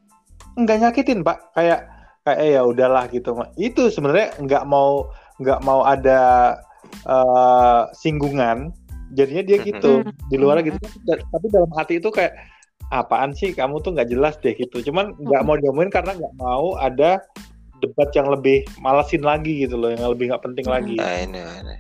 Nggak 0.55 0.77
nyakitin 0.87 1.21
pak. 1.27 1.53
Kayak 1.53 1.91
kayak 2.23 2.39
eh, 2.41 2.51
ya 2.57 2.63
udahlah 2.63 3.05
gitu. 3.11 3.35
Itu 3.59 3.91
sebenarnya 3.91 4.39
nggak 4.39 4.65
mau 4.71 5.11
nggak 5.43 5.61
mau 5.67 5.83
ada 5.83 6.21
eh, 7.05 7.83
singgungan. 7.99 8.71
Jadinya 9.11 9.43
dia 9.43 9.59
gitu. 9.67 10.07
di 10.31 10.37
luar 10.39 10.63
gitu. 10.63 10.79
Tapi 11.05 11.47
dalam 11.51 11.71
hati 11.75 11.99
itu 11.99 12.09
kayak 12.15 12.39
apaan 12.91 13.33
sih 13.33 13.55
kamu 13.55 13.79
tuh 13.81 13.95
nggak 13.95 14.11
jelas 14.11 14.35
deh 14.43 14.53
gitu 14.55 14.83
cuman 14.91 15.15
nggak 15.15 15.43
mau 15.47 15.57
diomongin 15.57 15.95
karena 15.95 16.13
nggak 16.19 16.35
mau 16.37 16.75
ada 16.77 17.23
debat 17.81 18.11
yang 18.13 18.29
lebih 18.29 18.67
malesin 18.83 19.25
lagi 19.25 19.65
gitu 19.65 19.81
loh 19.81 19.89
yang 19.95 20.05
lebih 20.11 20.29
nggak 20.31 20.45
penting 20.45 20.67
lagi 20.69 20.95
Nah, 20.99 21.17
ini, 21.23 21.41
ini. 21.41 21.77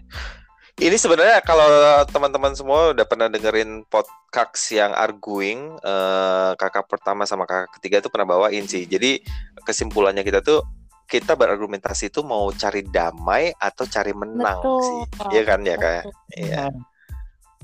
Ini 0.80 0.96
sebenarnya 0.96 1.44
kalau 1.44 1.68
teman-teman 2.08 2.56
semua 2.56 2.96
udah 2.96 3.04
pernah 3.04 3.28
dengerin 3.28 3.84
podcast 3.84 4.64
yang 4.72 4.96
arguing 4.96 5.76
eh, 5.76 6.50
kakak 6.56 6.88
pertama 6.88 7.28
sama 7.28 7.44
kakak 7.44 7.68
ketiga 7.76 8.00
tuh 8.00 8.08
pernah 8.08 8.32
bawain 8.32 8.64
sih. 8.64 8.88
Jadi 8.88 9.20
kesimpulannya 9.60 10.24
kita 10.24 10.40
tuh 10.40 10.64
kita 11.04 11.36
berargumentasi 11.36 12.08
itu 12.08 12.24
mau 12.24 12.48
cari 12.56 12.80
damai 12.88 13.52
atau 13.60 13.84
cari 13.84 14.16
menang 14.16 14.56
Betul. 14.56 14.80
sih. 14.80 15.00
Iya 15.36 15.42
kan 15.44 15.60
ya 15.68 15.76
kayak. 15.76 16.04
Iya, 16.32 16.64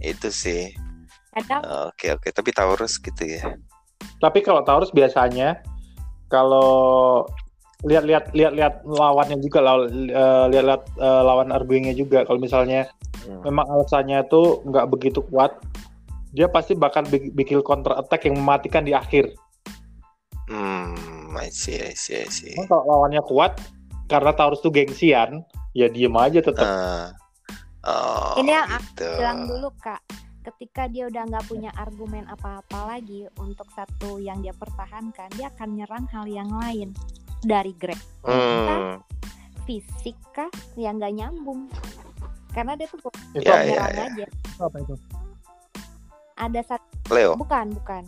itu 0.04 0.28
sih. 0.28 0.76
Kadang 1.36 1.60
Oke 1.92 2.16
oke, 2.16 2.28
tapi 2.32 2.50
Taurus 2.56 2.96
gitu 2.96 3.22
ya. 3.28 3.44
Tapi 4.16 4.40
kalau 4.40 4.64
Taurus 4.64 4.88
biasanya 4.90 5.60
kalau 6.32 7.22
lihat-lihat 7.84 8.32
lihat-lihat 8.32 8.82
lawannya 8.88 9.36
juga 9.44 9.60
eh, 9.86 10.44
lihat-lihat 10.48 10.82
eh, 10.96 11.22
lawan 11.22 11.52
arguingnya 11.52 11.92
juga 11.92 12.24
kalau 12.24 12.40
misalnya 12.40 12.88
Hmm. 13.26 13.42
memang 13.42 13.66
alasannya 13.66 14.22
tuh 14.30 14.62
nggak 14.70 14.86
begitu 14.86 15.18
kuat 15.18 15.58
dia 16.30 16.46
pasti 16.46 16.78
bakal 16.78 17.02
bi- 17.10 17.34
bikin 17.34 17.58
counter 17.66 17.98
attack 17.98 18.22
yang 18.22 18.38
mematikan 18.38 18.86
di 18.86 18.94
akhir. 18.94 19.34
Hmm, 20.46 21.34
I 21.34 21.50
see, 21.50 21.74
I 21.82 21.90
see, 21.98 22.22
I 22.22 22.30
see. 22.30 22.54
Kalau 22.54 22.86
lawannya 22.86 23.18
kuat 23.26 23.58
karena 24.06 24.30
Taurus 24.30 24.62
tuh 24.62 24.70
gengsian, 24.70 25.42
ya 25.74 25.90
diem 25.90 26.14
aja 26.14 26.38
tetap. 26.38 26.70
Ah. 26.70 27.10
oh, 27.82 28.38
Ini 28.38 28.50
yang 28.54 28.68
aku 28.78 28.94
gitu. 28.94 29.10
bilang 29.18 29.40
dulu 29.50 29.68
kak 29.82 29.98
ketika 30.46 30.86
dia 30.86 31.10
udah 31.10 31.26
nggak 31.26 31.46
punya 31.50 31.70
argumen 31.74 32.22
apa-apa 32.30 32.96
lagi 32.96 33.26
untuk 33.42 33.66
satu 33.74 34.22
yang 34.22 34.38
dia 34.38 34.54
pertahankan 34.54 35.26
dia 35.34 35.50
akan 35.50 35.68
nyerang 35.74 36.06
hal 36.14 36.24
yang 36.30 36.50
lain 36.62 36.94
dari 37.42 37.74
grade 37.74 38.00
Hmm. 38.22 39.02
fisik 39.66 40.14
kah 40.30 40.50
yang 40.78 41.02
nggak 41.02 41.14
nyambung 41.14 41.66
karena 42.54 42.78
dia 42.78 42.86
tuh 42.88 42.98
ya, 43.36 43.62
nyerang 43.66 43.94
ya. 43.94 44.06
aja 44.06 44.26
apa 44.62 44.76
itu? 44.80 44.94
ada 46.36 46.60
satu 46.62 46.86
Leo. 47.10 47.32
bukan 47.34 47.74
bukan 47.74 48.02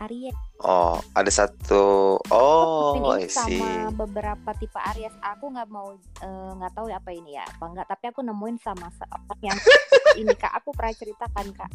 Aries 0.00 0.34
Oh, 0.58 0.96
ada 1.12 1.28
satu. 1.28 2.16
Oh, 2.32 2.96
I 3.12 3.24
ini 3.24 3.28
see. 3.28 3.60
sama 3.60 3.92
beberapa 3.92 4.50
tipe 4.56 4.80
Aries 4.92 5.12
aku 5.20 5.52
nggak 5.52 5.68
mau 5.68 5.92
eh, 5.94 6.50
nggak 6.56 6.72
tahu 6.72 6.88
ya 6.88 6.96
apa 6.96 7.10
ini 7.10 7.36
ya 7.36 7.44
apa 7.44 7.64
enggak 7.68 7.86
tapi 7.86 8.04
aku 8.08 8.20
nemuin 8.20 8.56
sama 8.58 8.88
seorang 8.90 9.40
yang 9.42 9.58
ini 10.20 10.32
kak 10.32 10.54
aku 10.54 10.72
pernah 10.72 10.94
ceritakan 10.94 11.46
kak 11.52 11.70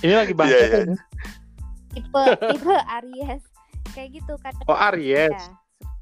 Ini 0.00 0.14
lagi 0.16 0.32
bahas 0.32 0.50
Iya, 0.50 0.60
apa 0.60 0.68
iya. 0.70 0.80
ini? 0.86 0.96
tipe 1.90 2.22
tipe 2.54 2.74
Aries 3.02 3.42
kayak 3.90 4.08
gitu 4.14 4.34
kan 4.38 4.52
Oh 4.64 4.78
Aries. 4.78 5.34
ya 5.34 5.50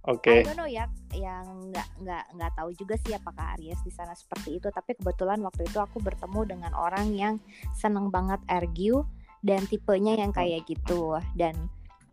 Oke. 0.04 0.32
I 0.32 0.40
don't 0.40 0.56
know 0.56 0.64
ya 0.64 0.88
yang 1.12 1.44
nggak 1.68 1.88
nggak 2.00 2.24
nggak 2.32 2.52
tahu 2.56 2.72
juga 2.72 2.96
sih 3.00 3.12
apakah 3.12 3.56
Aries 3.56 3.76
di 3.82 3.92
sana 3.92 4.12
seperti 4.12 4.56
itu 4.56 4.68
tapi 4.68 4.96
kebetulan 4.96 5.36
waktu 5.40 5.64
itu 5.64 5.76
aku 5.76 6.00
bertemu 6.00 6.40
dengan 6.48 6.72
orang 6.72 7.12
yang 7.12 7.34
seneng 7.76 8.08
banget 8.08 8.40
argue 8.48 9.04
dan 9.42 9.64
tipenya 9.66 10.18
yang 10.18 10.30
kayak 10.34 10.66
gitu. 10.66 11.16
Dan 11.34 11.54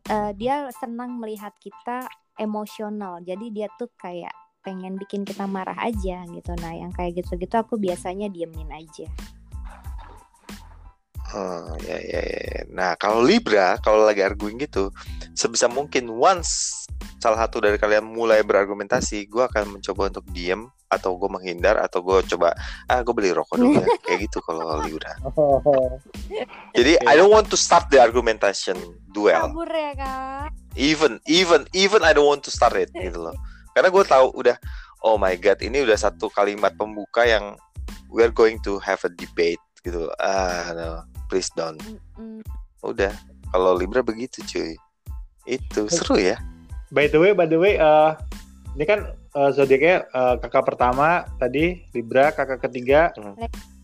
eh, 0.10 0.32
dia 0.38 0.70
senang 0.76 1.18
melihat 1.18 1.54
kita 1.58 2.10
emosional. 2.40 3.24
Jadi 3.24 3.52
dia 3.52 3.68
tuh 3.80 3.90
kayak 3.96 4.34
pengen 4.66 4.98
bikin 4.98 5.22
kita 5.22 5.46
marah 5.46 5.78
aja 5.78 6.26
gitu. 6.26 6.52
Nah 6.58 6.74
yang 6.74 6.90
kayak 6.90 7.22
gitu-gitu 7.22 7.54
aku 7.56 7.78
biasanya 7.78 8.28
diemin 8.34 8.74
aja. 8.74 9.06
Oh, 11.36 11.74
ya, 11.84 12.00
ya, 12.00 12.22
ya. 12.22 12.42
ya. 12.48 12.62
Nah, 12.72 12.96
kalau 12.96 13.20
Libra, 13.20 13.76
kalau 13.84 14.08
lagi 14.08 14.24
arguing 14.24 14.56
gitu, 14.62 14.88
sebisa 15.36 15.68
mungkin 15.68 16.08
once 16.08 16.86
salah 17.20 17.44
satu 17.44 17.60
dari 17.60 17.76
kalian 17.76 18.08
mulai 18.08 18.40
berargumentasi, 18.46 19.28
gue 19.28 19.44
akan 19.44 19.76
mencoba 19.76 20.14
untuk 20.14 20.24
diem 20.32 20.70
atau 20.86 21.18
gue 21.18 21.30
menghindar 21.30 21.82
atau 21.82 22.00
gue 22.06 22.22
coba 22.30 22.54
ah 22.86 23.02
gue 23.02 23.14
beli 23.14 23.34
rokok 23.34 23.58
dulu 23.58 23.82
ya. 23.82 23.88
Kayak 24.06 24.20
gitu 24.30 24.38
kalau 24.46 24.78
Libra. 24.86 25.14
Jadi 26.78 26.94
I 27.04 27.14
don't 27.18 27.34
want 27.34 27.50
to 27.50 27.58
start 27.58 27.90
the 27.90 28.00
argumentation 28.00 28.78
duel. 29.12 29.50
kabur 29.50 29.70
ya 29.70 29.94
kak. 29.98 30.50
Even 30.78 31.18
even 31.26 31.66
even 31.74 32.02
I 32.06 32.14
don't 32.14 32.30
want 32.30 32.46
to 32.46 32.52
start 32.54 32.78
it 32.78 32.94
gitu 32.94 33.18
loh. 33.18 33.36
Karena 33.74 33.90
gue 33.90 34.04
tahu 34.06 34.32
udah 34.38 34.56
oh 35.04 35.18
my 35.18 35.34
god 35.38 35.60
ini 35.66 35.84
udah 35.84 35.98
satu 35.98 36.30
kalimat 36.32 36.74
pembuka 36.78 37.26
yang 37.26 37.58
we're 38.10 38.32
going 38.32 38.62
to 38.64 38.80
have 38.80 39.02
a 39.04 39.12
debate 39.12 39.62
gitu 39.84 40.10
loh. 40.10 40.16
ah 40.22 40.72
no 40.74 41.04
please 41.28 41.50
don't. 41.58 41.82
Udah. 42.86 43.12
Kalau 43.50 43.74
Libra 43.74 44.06
begitu 44.06 44.44
cuy. 44.46 44.74
Itu 45.46 45.90
seru 45.90 46.18
ya. 46.18 46.38
By 46.94 47.10
the 47.10 47.18
way, 47.18 47.34
by 47.34 47.50
the 47.50 47.58
way, 47.58 47.78
eh, 47.82 48.12
ini 48.78 48.84
kan 48.86 49.10
eh, 49.36 49.50
zodiaknya 49.52 49.96
eh, 50.06 50.34
kakak 50.40 50.64
pertama 50.66 51.26
tadi 51.36 51.84
Libra, 51.92 52.32
kakak 52.32 52.62
ketiga 52.62 53.12
Hmm. 53.14 53.34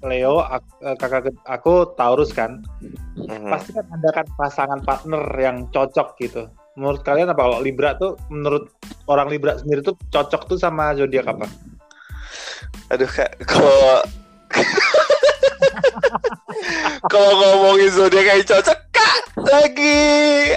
Leo, 0.02 0.40
ak- 0.40 0.80
eh, 0.82 0.96
kakak 0.96 1.28
ke- 1.28 1.44
aku 1.46 1.94
Taurus 1.94 2.32
kan. 2.32 2.64
Mhm. 3.14 3.48
Pasti 3.48 3.70
kan 3.70 3.86
ada 3.86 4.10
kan 4.12 4.26
pasangan 4.34 4.80
partner 4.82 5.22
yang 5.38 5.70
cocok 5.70 6.18
gitu. 6.18 6.42
Menurut 6.74 7.02
kalian 7.02 7.28
apa 7.28 7.38
kalau 7.38 7.60
Libra 7.60 7.94
tuh 7.96 8.16
menurut 8.28 8.72
orang 9.06 9.28
Libra 9.28 9.56
sendiri 9.56 9.82
tuh 9.82 9.94
cocok 10.10 10.48
tuh 10.48 10.56
sama 10.56 10.92
zodiak 10.96 11.28
apa? 11.28 11.46
Aduh 12.90 13.06
kak, 13.06 13.30
kalau 13.46 14.00
kalau 17.08 17.30
ngomongin 17.36 17.90
zodiak 17.90 18.24
kayak 18.26 18.46
cocok 18.48 18.78
kak 18.90 19.16
lagi, 19.44 20.00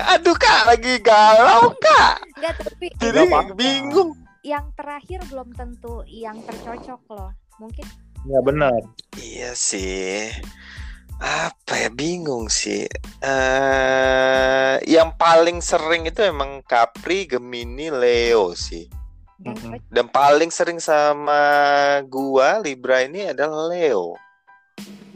aduh 0.09 0.35
kak 0.35 0.61
lagi 0.67 0.93
galau 1.01 1.69
kak, 1.77 2.13
Enggak, 2.33 2.53
tapi 2.63 2.87
jadi 2.97 3.21
Nggak 3.25 3.45
bingung. 3.55 4.11
Yang 4.45 4.77
terakhir 4.77 5.25
belum 5.33 5.57
tentu 5.57 6.05
yang 6.05 6.37
tercocok 6.45 7.01
loh. 7.09 7.33
Mungkin 7.57 7.89
Ya 8.25 8.41
benar. 8.41 8.81
Iya 9.21 9.53
sih, 9.53 10.33
apa 11.21 11.77
ya 11.77 11.93
bingung 11.93 12.49
sih. 12.49 12.89
eh 13.21 14.75
yang 14.89 15.13
paling 15.21 15.61
sering 15.61 16.09
itu 16.09 16.25
emang 16.25 16.65
Capri, 16.65 17.29
Gemini, 17.29 17.93
Leo 17.93 18.57
sih. 18.57 18.89
Dan 19.93 20.09
paling 20.09 20.49
sering 20.49 20.81
sama 20.81 21.37
gua 22.09 22.65
Libra 22.65 23.05
ini 23.05 23.29
adalah 23.29 23.69
Leo. 23.69 24.17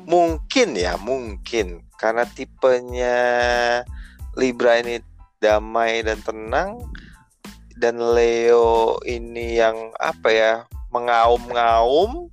Mungkin 0.05 0.77
ya, 0.77 1.01
mungkin 1.01 1.81
karena 1.97 2.29
tipenya 2.29 3.25
Libra 4.37 4.85
ini 4.85 5.01
damai 5.41 6.05
dan 6.05 6.21
tenang 6.21 6.77
dan 7.79 7.97
Leo 7.97 8.99
ini 9.07 9.57
yang 9.57 9.95
apa 9.97 10.29
ya, 10.29 10.53
mengaum-ngaum 10.91 12.29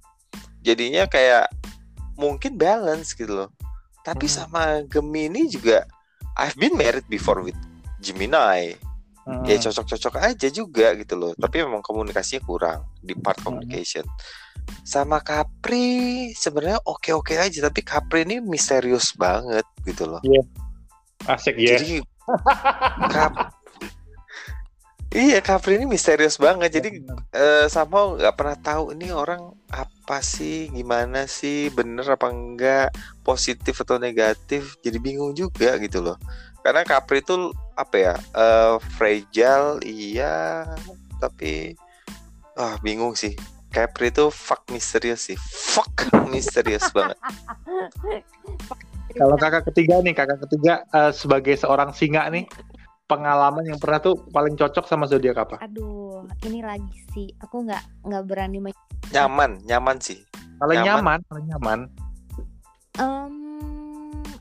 jadinya 0.61 1.05
kayak 1.05 1.47
mungkin 2.17 2.57
balance 2.57 3.13
gitu 3.13 3.45
loh. 3.45 3.49
Tapi 4.01 4.25
Hmm. 4.25 4.35
sama 4.35 4.61
Gemini 4.85 5.49
juga 5.49 5.85
I've 6.35 6.57
been 6.59 6.75
married 6.75 7.07
before 7.07 7.39
with 7.41 7.57
Gemini 8.03 8.75
Hmm. 9.25 9.41
ya 9.41 9.57
cocok-cocok 9.57 10.21
aja 10.21 10.53
juga 10.53 10.93
gitu 10.93 11.17
loh 11.17 11.33
tapi 11.33 11.57
memang 11.65 11.81
komunikasinya 11.81 12.45
kurang 12.45 12.85
di 13.01 13.17
part 13.17 13.41
Hmm. 13.41 13.57
communication 13.57 14.05
sama 14.85 15.17
Capri 15.17 16.29
sebenarnya 16.37 16.77
oke-oke 16.85 17.33
aja 17.33 17.65
tapi 17.65 17.81
Capri 17.81 18.21
ini 18.21 18.37
misterius 18.37 19.17
banget 19.17 19.65
gitu 19.81 20.05
loh 20.05 20.21
Asik 21.25 21.57
ya. 21.57 21.73
jadi 21.81 22.05
Cap 23.09 23.54
iya 25.15 25.39
Capri 25.39 25.79
ini 25.79 25.87
misterius 25.87 26.35
banget. 26.35 26.75
Jadi 26.75 26.99
eh, 27.31 27.65
sama 27.71 28.19
nggak 28.19 28.35
pernah 28.35 28.57
tahu 28.59 28.91
ini 28.91 29.15
orang 29.15 29.55
apa 29.71 30.19
sih 30.19 30.67
gimana 30.75 31.23
sih 31.25 31.71
bener 31.71 32.03
apa 32.03 32.27
enggak 32.27 32.91
positif 33.23 33.79
atau 33.79 33.95
negatif. 33.95 34.75
Jadi 34.83 34.97
bingung 34.99 35.31
juga 35.31 35.79
gitu 35.79 36.03
loh. 36.03 36.19
Karena 36.59 36.83
Capri 36.83 37.23
itu 37.23 37.55
apa 37.79 37.95
ya 37.95 38.13
eh, 38.35 38.75
fragile 38.99 39.79
iya. 39.87 40.67
Tapi 41.23 41.71
ah 42.59 42.75
bingung 42.83 43.15
sih. 43.15 43.31
Capri 43.71 44.11
itu 44.11 44.27
fuck 44.27 44.67
misterius 44.67 45.31
sih. 45.31 45.39
Fuck 45.39 46.11
misterius 46.27 46.91
banget. 46.91 47.15
Kalau 49.15 49.39
kakak 49.39 49.71
ketiga 49.71 50.03
nih, 50.03 50.11
kakak 50.11 50.43
ketiga 50.47 50.83
eh, 50.91 51.11
sebagai 51.15 51.55
seorang 51.55 51.95
singa 51.95 52.27
nih, 52.27 52.43
pengalaman 53.05 53.63
yang 53.63 53.77
pernah 53.77 53.99
tuh 53.99 54.17
paling 54.27 54.53
cocok 54.53 54.85
sama 54.85 55.05
zodiak 55.05 55.37
apa? 55.37 55.61
Aduh, 55.61 56.25
ini 56.43 56.59
lagi 56.59 56.97
sih. 57.11 57.29
Aku 57.39 57.61
nggak 57.61 58.03
nggak 58.03 58.23
berani 58.25 58.59
men- 58.59 58.83
nyaman 59.07 59.61
nyaman 59.63 60.01
sih 60.01 60.17
Paling 60.55 60.81
Nyaman. 60.81 60.97
nyaman, 60.97 61.19
paling 61.27 61.45
nyaman. 61.45 61.79
Em, 62.95 63.33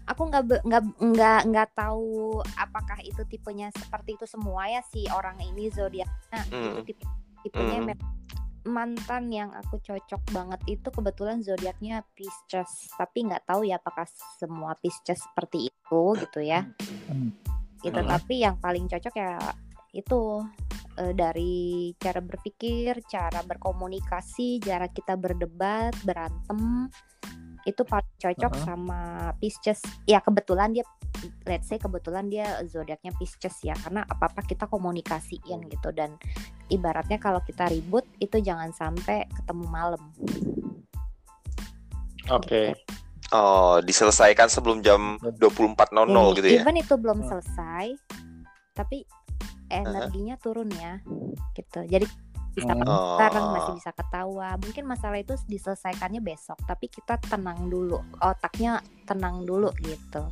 aku 0.06 0.23
nggak 0.25 0.42
nggak 0.62 0.83
nggak 0.97 1.40
nggak 1.49 1.68
tahu 1.75 2.38
apakah 2.54 2.97
itu 3.02 3.27
tipenya 3.27 3.68
seperti 3.74 4.14
itu 4.14 4.24
semua 4.24 4.68
ya 4.68 4.81
si 4.87 5.05
orang 5.11 5.35
ini 5.42 5.68
zodiaknya 5.68 6.40
Hmm. 6.48 6.79
itu 6.79 6.81
tipe 6.87 7.05
tipenya 7.42 7.79
Hmm. 7.79 7.88
memang 7.90 8.12
mantan 8.64 9.29
yang 9.29 9.50
aku 9.53 9.77
cocok 9.79 10.22
banget 10.31 10.61
itu 10.70 10.88
kebetulan 10.88 11.42
zodiaknya 11.42 12.00
Pisces 12.14 12.88
tapi 12.94 13.27
nggak 13.27 13.44
tahu 13.44 13.66
ya 13.66 13.77
apakah 13.77 14.09
semua 14.38 14.72
Pisces 14.79 15.20
seperti 15.20 15.68
itu 15.68 16.00
gitu 16.16 16.40
ya 16.40 16.64
Hmm. 17.05 17.35
Itu 17.85 18.01
Hmm. 18.01 18.09
tapi 18.09 18.35
yang 18.40 18.57
paling 18.59 18.88
cocok 18.88 19.14
ya 19.14 19.37
itu 19.94 20.40
eh, 20.99 21.12
dari 21.14 21.92
cara 22.01 22.18
berpikir 22.25 23.05
cara 23.07 23.44
berkomunikasi 23.44 24.59
cara 24.64 24.88
kita 24.88 25.14
berdebat 25.20 25.94
berantem 26.03 26.88
itu 27.64 27.81
paling 27.85 28.16
cocok 28.20 28.53
Uh-huh. 28.53 28.64
sama 28.64 29.01
Pisces 29.40 29.81
ya 30.05 30.20
kebetulan 30.20 30.73
dia 30.73 30.85
let's 31.49 31.68
say 31.73 31.81
kebetulan 31.81 32.29
dia 32.29 32.61
zodiaknya 32.68 33.12
Pisces 33.16 33.57
ya 33.64 33.73
karena 33.81 34.05
apa 34.05 34.29
apa 34.29 34.44
kita 34.44 34.68
komunikasiin 34.68 35.64
gitu 35.73 35.88
dan 35.97 36.16
ibaratnya 36.68 37.16
kalau 37.16 37.40
kita 37.40 37.68
ribut 37.73 38.05
itu 38.20 38.40
jangan 38.40 38.73
sampai 38.73 39.25
ketemu 39.33 39.64
malam 39.68 40.03
Oke. 42.33 42.73
Oh 43.35 43.83
diselesaikan 43.83 44.47
sebelum 44.47 44.79
jam 44.79 45.18
24.00 45.18 45.90
gitu 46.38 46.47
ya 46.49 46.62
even 46.62 46.79
itu 46.79 46.94
belum 46.94 47.18
Hmm. 47.20 47.29
selesai 47.29 47.87
tapi 48.73 49.03
energinya 49.66 50.38
turun 50.38 50.70
ya 50.70 51.03
gitu 51.53 51.83
jadi 51.85 52.07
bisa 52.55 52.70
Hmm. 52.70 52.87
Oh. 52.87 53.18
sekarang 53.18 53.44
masih 53.51 53.73
bisa 53.75 53.90
ketawa 53.90 54.55
mungkin 54.57 54.87
masalah 54.87 55.18
itu 55.18 55.35
diselesaikannya 55.44 56.23
besok 56.23 56.55
tapi 56.64 56.87
kita 56.87 57.18
tenang 57.20 57.66
dulu 57.66 57.99
otaknya 58.20 58.79
tenang 59.03 59.42
dulu 59.42 59.75
gitu 59.81 60.23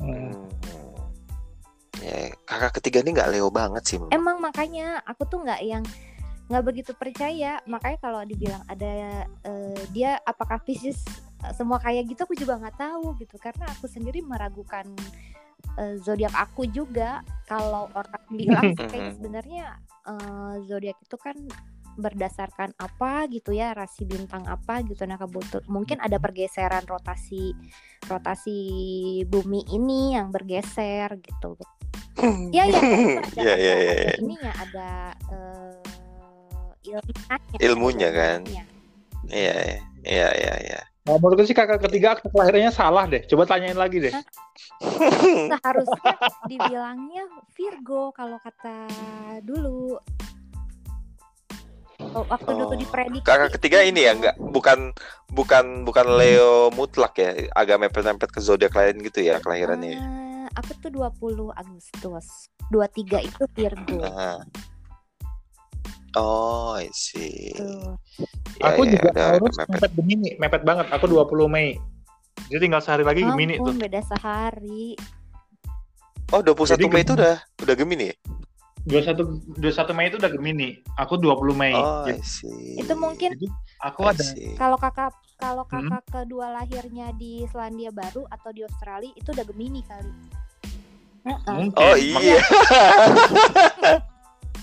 Hmm. 0.00 0.32
Hmm. 0.34 0.98
Ya, 2.02 2.34
kakak 2.42 2.80
ketiga 2.80 2.98
ini 2.98 3.14
nggak 3.14 3.30
Leo 3.30 3.46
banget 3.46 3.82
sih. 3.86 3.98
emang 4.10 4.42
makanya 4.42 4.98
aku 5.06 5.22
tuh 5.22 5.44
nggak 5.44 5.62
yang 5.62 5.84
nggak 6.50 6.64
begitu 6.66 6.90
percaya 6.92 7.62
makanya 7.64 7.98
kalau 8.02 8.20
dibilang 8.26 8.60
ada 8.66 9.22
eh, 9.22 9.80
dia 9.94 10.18
apakah 10.26 10.58
Pisces 10.60 10.98
eh, 10.98 11.22
semua 11.50 11.82
kayak 11.82 12.06
gitu 12.06 12.22
aku 12.22 12.34
juga 12.38 12.54
nggak 12.58 12.78
tahu 12.78 13.18
gitu 13.18 13.34
karena 13.42 13.66
aku 13.74 13.90
sendiri 13.90 14.22
meragukan 14.22 14.86
eh, 15.78 15.98
zodiak 15.98 16.32
aku 16.38 16.70
juga 16.70 17.26
kalau 17.50 17.90
orang 17.92 18.24
bilang 18.30 18.72
kayak 18.78 19.18
sebenarnya 19.18 19.76
eh, 20.06 20.54
zodiak 20.70 20.96
itu 21.02 21.16
kan 21.18 21.34
berdasarkan 21.92 22.72
apa 22.80 23.28
gitu 23.28 23.52
ya 23.52 23.76
rasi 23.76 24.08
bintang 24.08 24.48
apa 24.48 24.80
gitu 24.80 25.04
nah 25.04 25.20
kebetul 25.20 25.60
mungkin 25.68 26.00
ada 26.00 26.16
pergeseran 26.16 26.88
rotasi 26.88 27.52
rotasi 28.08 28.58
bumi 29.28 29.68
ini 29.68 30.16
yang 30.16 30.32
bergeser 30.32 31.20
gitu 31.20 31.60
ya 32.48 32.64
ya 32.64 32.80
Iya, 33.36 33.52
iya, 33.52 33.52
ada, 33.52 33.54
iya, 33.60 33.74
ada 33.76 33.92
iya. 33.92 34.14
ininya 34.24 34.52
ada 34.56 34.90
eh, 35.28 35.76
ilmunya 36.82 37.60
Ilmunya 37.62 38.08
kan. 38.10 38.40
ilmunya. 38.42 38.64
Iya, 39.30 39.54
iya, 40.02 40.28
iya, 40.34 40.54
iya. 40.66 40.80
Nah, 41.02 41.18
menurutku 41.18 41.42
sih 41.50 41.56
kakak 41.56 41.82
ketiga 41.82 42.14
akte 42.14 42.30
kelahirannya 42.30 42.70
salah 42.70 43.10
deh. 43.10 43.26
Coba 43.26 43.42
tanyain 43.42 43.74
lagi 43.74 43.98
deh. 43.98 44.14
Seharusnya 45.50 46.14
dibilangnya 46.46 47.26
Virgo 47.58 48.14
kalau 48.14 48.38
kata 48.38 48.86
dulu 49.42 49.98
Oh, 52.12 52.26
waktu 52.28 52.50
dulu 52.50 52.74
Oh, 52.74 52.76
diprediksi 52.76 53.24
Kakak 53.24 53.56
ketiga 53.56 53.78
ini 53.86 54.04
ya 54.04 54.12
nggak 54.12 54.36
bukan 54.52 54.90
bukan 55.32 55.86
bukan 55.86 56.06
Leo 56.18 56.68
mutlak 56.74 57.14
ya, 57.16 57.46
agak 57.56 57.78
mepet-mepet 57.78 58.28
ke 58.28 58.40
zodiak 58.42 58.74
lain 58.74 59.00
gitu 59.00 59.22
ya 59.22 59.38
kelahirannya. 59.40 59.96
ya? 59.96 60.00
Eh, 60.02 60.46
aku 60.52 60.76
tuh 60.82 60.90
20 60.92 61.54
Agustus 61.54 62.52
23 62.68 63.22
itu 63.22 63.42
Virgo 63.54 64.02
Ah. 64.02 64.42
Oh, 66.14 66.76
I 66.76 66.92
see. 66.92 67.52
tuh 67.56 67.96
Ya, 68.60 68.68
aku 68.68 68.84
ya, 68.84 68.92
juga 68.94 69.08
udah, 69.08 69.12
udah 69.12 69.24
Taurus 69.40 69.54
mepet. 69.56 69.72
mepet 69.72 69.92
Gemini, 69.96 70.30
mepet 70.36 70.62
banget. 70.62 70.86
Aku 70.92 71.04
20 71.08 71.48
Mei. 71.48 71.80
Jadi 72.46 72.60
tinggal 72.68 72.82
sehari 72.84 73.00
lagi 73.02 73.24
Gemini 73.24 73.56
tuh. 73.56 73.72
ampun 73.72 73.80
beda 73.80 74.00
sehari 74.04 74.92
Oh, 76.32 76.40
21 76.40 76.64
Jadi 76.64 76.84
Mei 76.88 77.02
itu 77.04 77.12
udah 77.12 77.36
udah 77.60 77.74
Gemini 77.76 78.04
ya? 78.08 78.16
21 78.82 79.62
21 79.62 79.94
Mei 79.94 80.06
itu 80.10 80.16
udah 80.18 80.30
Gemini. 80.32 80.68
Aku 80.96 81.14
20 81.16 81.54
Mei. 81.54 81.72
Oh, 81.72 82.04
I 82.04 82.12
Jadi, 82.12 82.20
see. 82.20 82.76
itu 82.80 82.92
mungkin 82.92 83.30
jadi 83.32 83.48
aku 83.80 84.00
I 84.04 84.08
ada 84.12 84.24
kalau 84.56 84.76
kakak 84.76 85.12
kalau 85.36 85.64
Hmm. 85.66 85.88
kakak 85.88 86.04
kedua 86.12 86.52
lahirnya 86.54 87.10
di 87.16 87.42
Selandia 87.48 87.88
Baru 87.88 88.28
atau 88.28 88.52
di 88.52 88.62
Australia 88.62 89.10
itu 89.12 89.32
udah 89.32 89.44
Gemini 89.48 89.80
kali 89.82 90.12
Heeh. 91.22 91.52
mungkin. 91.54 91.80
Oh 91.80 91.96
iya. 91.96 92.40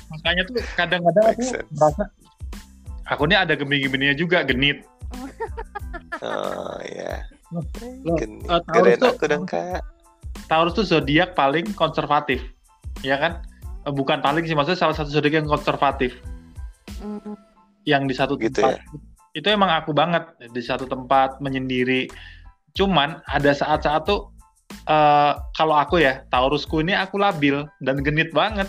Makanya 0.10 0.42
tuh 0.46 0.56
kadang-kadang 0.74 1.26
aku 1.30 1.44
merasa 1.72 2.04
aku 3.06 3.22
ini 3.26 3.36
ada 3.38 3.54
gemini-gemininya 3.54 4.16
juga 4.16 4.42
genit. 4.44 4.82
Oh 6.20 6.76
iya. 6.84 7.24
Loh, 7.50 7.64
Genit. 8.20 8.44
eh, 8.44 8.60
Taurus 8.68 9.00
tuh- 9.00 9.14
aku 9.16 9.26
dong, 9.26 9.46
Kak. 9.48 9.80
Taurus 10.52 10.76
tuh 10.76 10.84
zodiak 10.84 11.32
paling 11.32 11.72
konservatif. 11.74 12.44
Ya 13.00 13.16
kan? 13.16 13.40
Eh, 13.88 13.94
Bukan 13.96 14.20
paling 14.20 14.44
sih 14.44 14.52
maksudnya 14.52 14.76
salah 14.78 14.92
satu 14.92 15.08
zodiak 15.10 15.40
yang 15.40 15.48
konservatif 15.48 16.20
Mm, 17.00 17.40
yang 17.88 18.04
di 18.04 18.12
satu 18.12 18.36
Gitu 18.36 18.60
tempat 18.60 18.84
itu 19.32 19.48
emang 19.48 19.72
aku 19.72 19.96
banget 19.96 20.28
di 20.52 20.60
satu 20.60 20.84
tempat 20.84 21.40
menyendiri. 21.40 22.12
Cuman 22.76 23.24
ada 23.24 23.56
saat-saat 23.56 24.04
tuh 24.04 24.36
eh, 24.84 25.34
kalau 25.56 25.80
aku 25.80 26.04
ya 26.04 26.28
Taurusku 26.28 26.84
ini 26.84 26.92
aku 26.92 27.16
labil 27.16 27.64
dan 27.80 28.04
genit 28.04 28.36
banget. 28.36 28.68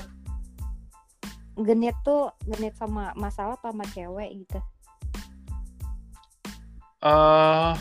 Genit 1.63 1.97
tuh 2.03 2.33
genit 2.45 2.75
sama 2.75 3.13
masalah 3.15 3.57
apa 3.57 3.71
sama 3.71 3.85
cewek 3.91 4.31
gitu 4.41 4.59
eh 7.01 7.73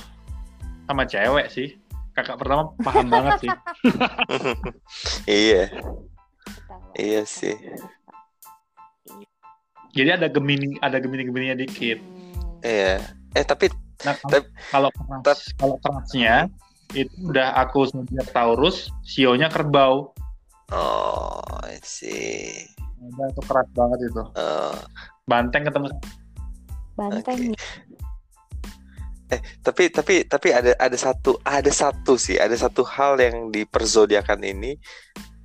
sama 0.88 1.04
cewek 1.06 1.48
sih. 1.50 1.70
Kakak 2.10 2.42
pertama 2.42 2.74
paham 2.82 3.08
banget 3.14 3.34
sih. 3.40 3.50
iya 5.48 5.64
iya 6.96 7.22
sih 7.24 7.56
Jadi 9.90 10.10
ada 10.14 10.28
gemini 10.30 10.78
ada 10.80 10.98
gemini-gemininya 10.98 11.58
dikit. 11.58 12.00
Hmm. 12.00 12.62
iya 12.62 13.02
eh 13.34 13.44
tapi 13.44 13.70
Nah, 14.00 14.16
kalau 14.16 14.32
Tapi- 14.32 14.52
kalau 14.72 14.90
keras, 14.96 15.40
kalau 15.60 15.76
kerasnya 15.84 16.48
itu 16.96 17.12
udah 17.20 17.52
aku 17.60 17.84
zodiak 17.92 18.32
Taurus, 18.32 18.88
sionya 19.04 19.52
kerbau. 19.52 20.16
oh 20.72 21.44
I 21.68 21.76
see 21.84 22.64
Udah 23.00 23.28
itu 23.32 23.42
keras 23.48 23.68
banget 23.72 24.00
itu. 24.12 24.24
Eh, 24.36 24.78
Banteng 25.26 25.64
ketemu. 25.68 25.88
Banteng. 27.00 27.38
Nih. 27.56 27.62
tapi 29.62 29.94
tapi 29.94 30.26
tapi 30.26 30.50
ada 30.50 30.74
ada 30.82 30.98
satu 30.98 31.38
ada 31.46 31.70
satu 31.70 32.18
sih 32.18 32.42
ada 32.42 32.58
satu 32.58 32.82
hal 32.82 33.22
yang 33.22 33.54
di 33.54 33.62
perzodiakan 33.62 34.42
ini 34.42 34.74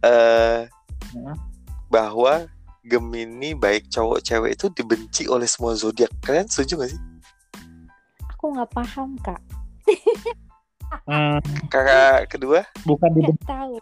eh 0.00 0.64
Hmm. 1.14 1.36
bahwa 1.92 2.48
Gemini 2.84 3.56
baik 3.56 3.88
cowok 3.88 4.20
cewek 4.20 4.60
itu 4.60 4.66
dibenci 4.74 5.24
oleh 5.30 5.48
semua 5.48 5.72
zodiak. 5.72 6.10
Kalian 6.20 6.50
setuju 6.50 6.84
gak 6.84 6.90
sih? 6.92 7.00
Aku 8.34 8.52
nggak 8.52 8.70
paham 8.74 9.16
kak. 9.24 9.40
Hmm, 11.08 11.40
kakak 11.72 12.28
kedua? 12.28 12.60
Bukan 12.84 13.08
di 13.16 13.24
nggak 13.24 13.40
tahu. 13.48 13.80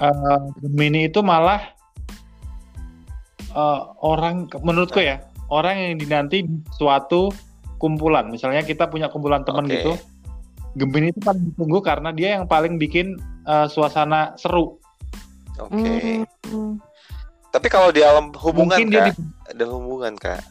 Eh, 0.00 0.40
Gemini 0.64 1.06
itu 1.06 1.22
malah 1.22 1.75
eh, 3.56 3.80
orang 4.04 4.52
menurutku 4.60 5.00
ya 5.00 5.24
orang 5.48 5.74
yang 5.80 5.94
dinanti 5.96 6.44
di 6.44 6.56
suatu 6.76 7.32
kumpulan. 7.80 8.28
Misalnya 8.28 8.60
kita 8.62 8.92
punya 8.92 9.08
kumpulan 9.08 9.42
teman 9.44 9.64
Oke. 9.68 9.74
gitu 9.80 9.92
Gemini 10.76 11.08
itu 11.08 11.24
paling 11.24 11.40
ditunggu 11.52 11.80
karena 11.80 12.12
dia 12.12 12.36
yang 12.36 12.44
paling 12.44 12.76
bikin 12.76 13.16
eh, 13.48 13.66
suasana 13.72 14.36
seru. 14.36 14.76
Oke. 15.56 15.72
Hmm, 15.72 16.22
hmm. 16.52 16.72
tapi 17.48 17.72
kalau 17.72 17.88
di 17.88 18.04
alam 18.04 18.28
hubungan 18.36 18.76
mungkin 18.76 18.92
dia 18.92 19.08
di- 19.08 19.16
ada 19.48 19.64
hubungan 19.72 20.12
kak? 20.20 20.44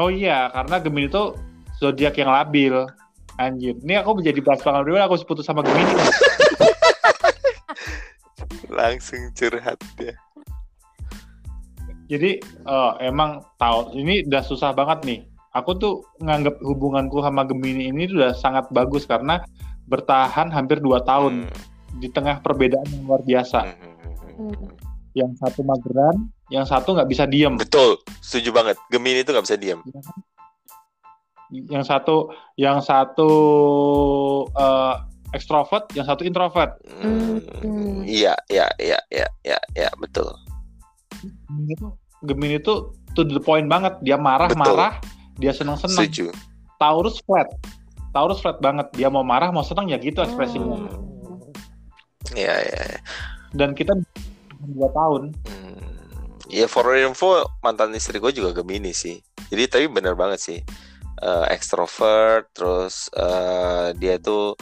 Oh 0.00 0.08
iya 0.08 0.48
karena 0.48 0.80
Gemini 0.80 1.12
itu 1.12 1.36
zodiak 1.76 2.16
yang 2.16 2.32
labil. 2.32 2.88
Anjir 3.36 3.76
ini 3.84 3.94
aku 4.00 4.18
menjadi 4.18 4.40
bahas 4.42 4.64
pengalaman 4.64 4.88
pribadi 4.88 5.04
aku 5.04 5.16
putus 5.28 5.44
sama 5.46 5.60
Gemini 5.62 5.94
langsung 8.78 9.30
curhat 9.34 9.78
ya 9.98 10.14
Jadi 12.08 12.30
eh, 12.42 12.92
emang 13.04 13.30
tahu 13.54 13.92
ini 13.94 14.24
udah 14.24 14.42
susah 14.42 14.72
banget 14.72 15.04
nih. 15.04 15.20
Aku 15.52 15.74
tuh 15.74 16.04
nganggap 16.18 16.60
hubunganku 16.60 17.20
sama 17.20 17.44
Gemini 17.44 17.88
ini 17.88 18.04
tuh 18.04 18.20
udah 18.20 18.32
sangat 18.32 18.68
bagus 18.68 19.04
karena 19.04 19.44
bertahan 19.84 20.48
hampir 20.48 20.78
dua 20.78 21.00
tahun 21.00 21.48
Hmm, 21.48 21.52
di 21.96 22.08
tengah 22.08 22.40
perbedaan 22.40 22.84
yang 22.86 23.04
luar 23.04 23.20
biasa. 23.22 23.60
hmm, 23.64 23.76
hmm, 23.76 24.14
hmm, 24.36 24.52
hmm. 24.54 24.70
Yang 25.16 25.32
satu 25.40 25.60
mageran, 25.64 26.16
yang 26.48 26.62
satu 26.62 26.92
nggak 26.92 27.08
bisa 27.08 27.24
diem. 27.24 27.56
betul 27.56 27.96
setuju 28.20 28.52
banget 28.52 28.76
Gemini 28.88 29.20
itu 29.20 29.32
nggak 29.32 29.46
bisa 29.48 29.56
diam 29.56 29.80
Yang 31.48 31.84
satu, 31.88 32.28
yang 32.54 32.78
satu 32.78 33.30
eh, 34.52 34.94
ekstrovert, 35.32 35.88
yang 35.92 36.04
satu 36.04 36.22
introvert. 36.22 36.76
Hmm, 36.86 37.40
Hmm. 37.58 38.04
iya 38.04 38.36
iya 38.46 38.68
iya 38.78 39.00
iya 39.08 39.26
iya 39.42 39.58
iya 39.74 39.90
betul 39.96 40.28
Gemini 41.48 41.72
itu, 41.74 41.86
Gemini 42.24 42.54
itu 42.60 42.74
to 43.16 43.24
the 43.24 43.40
point 43.40 43.66
banget. 43.66 43.96
Dia 44.04 44.20
marah-marah, 44.20 45.00
dia 45.40 45.56
seneng-seneng. 45.56 45.96
setuju 45.96 46.30
Taurus 46.78 47.18
flat. 47.24 47.48
Taurus 48.14 48.38
flat 48.38 48.60
banget. 48.62 48.86
Dia 48.94 49.10
mau 49.10 49.26
marah, 49.26 49.50
mau 49.50 49.66
seneng 49.66 49.90
ya 49.90 49.98
gitu 49.98 50.22
ekspresinya. 50.22 50.78
Hmm. 50.78 52.36
iya 52.38 52.54
iya 52.54 52.80
iya. 52.94 53.00
Dan 53.56 53.74
kita 53.74 53.96
dua 54.76 54.88
tahun. 54.94 55.34
Hmm, 55.48 56.38
ya 56.52 56.68
for 56.70 56.86
info 56.94 57.48
mantan 57.64 57.96
istri 57.96 58.22
gue 58.22 58.30
juga 58.30 58.54
Gemini 58.54 58.94
sih. 58.94 59.18
Jadi 59.48 59.62
tapi 59.66 59.84
benar 59.90 60.14
banget 60.14 60.38
sih. 60.38 60.60
Eh, 61.18 61.46
extrovert 61.50 62.46
terus 62.54 63.10
eh, 63.10 63.90
dia 63.98 64.22
tuh 64.22 64.54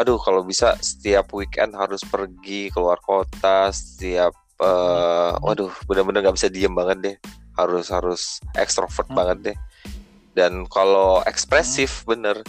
aduh 0.00 0.16
kalau 0.16 0.40
bisa 0.40 0.72
setiap 0.80 1.28
weekend 1.36 1.76
harus 1.76 2.00
pergi 2.08 2.72
keluar 2.72 2.96
kota 3.04 3.68
setiap 3.68 4.32
eh, 4.60 5.32
waduh 5.40 5.72
benar-benar 5.88 6.20
nggak 6.24 6.36
bisa 6.36 6.52
diem 6.52 6.72
banget 6.72 6.98
deh. 7.00 7.16
Harus 7.56 7.88
harus 7.88 8.22
extrovert 8.56 9.08
Hmm. 9.08 9.16
banget 9.18 9.38
deh. 9.52 9.56
Dan 10.36 10.64
kalau 10.68 11.24
ekspresif 11.26 12.04
bener. 12.06 12.40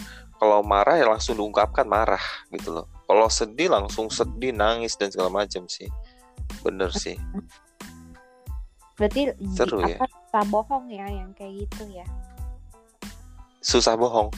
Kalau 0.42 0.58
marah 0.66 0.98
ya 0.98 1.06
langsung 1.06 1.38
diungkapkan 1.38 1.86
marah 1.86 2.22
gitu 2.50 2.74
loh. 2.74 2.86
Kalau 3.06 3.30
sedih 3.30 3.70
langsung 3.70 4.10
sedih 4.10 4.50
nangis 4.50 4.98
dan 4.98 5.06
segala 5.14 5.30
macam 5.30 5.70
sih. 5.70 5.86
Bener 6.66 6.90
sih. 6.90 7.14
Berarti 8.98 9.30
Seru 9.54 9.86
di- 9.86 9.94
ya. 9.94 10.02
apa 10.02 10.06
tak 10.34 10.44
bohong 10.50 10.90
ya 10.90 11.06
yang 11.06 11.30
kayak 11.38 11.62
gitu 11.62 11.86
ya? 11.94 12.02
Susah 13.62 13.94
bohong. 13.94 14.34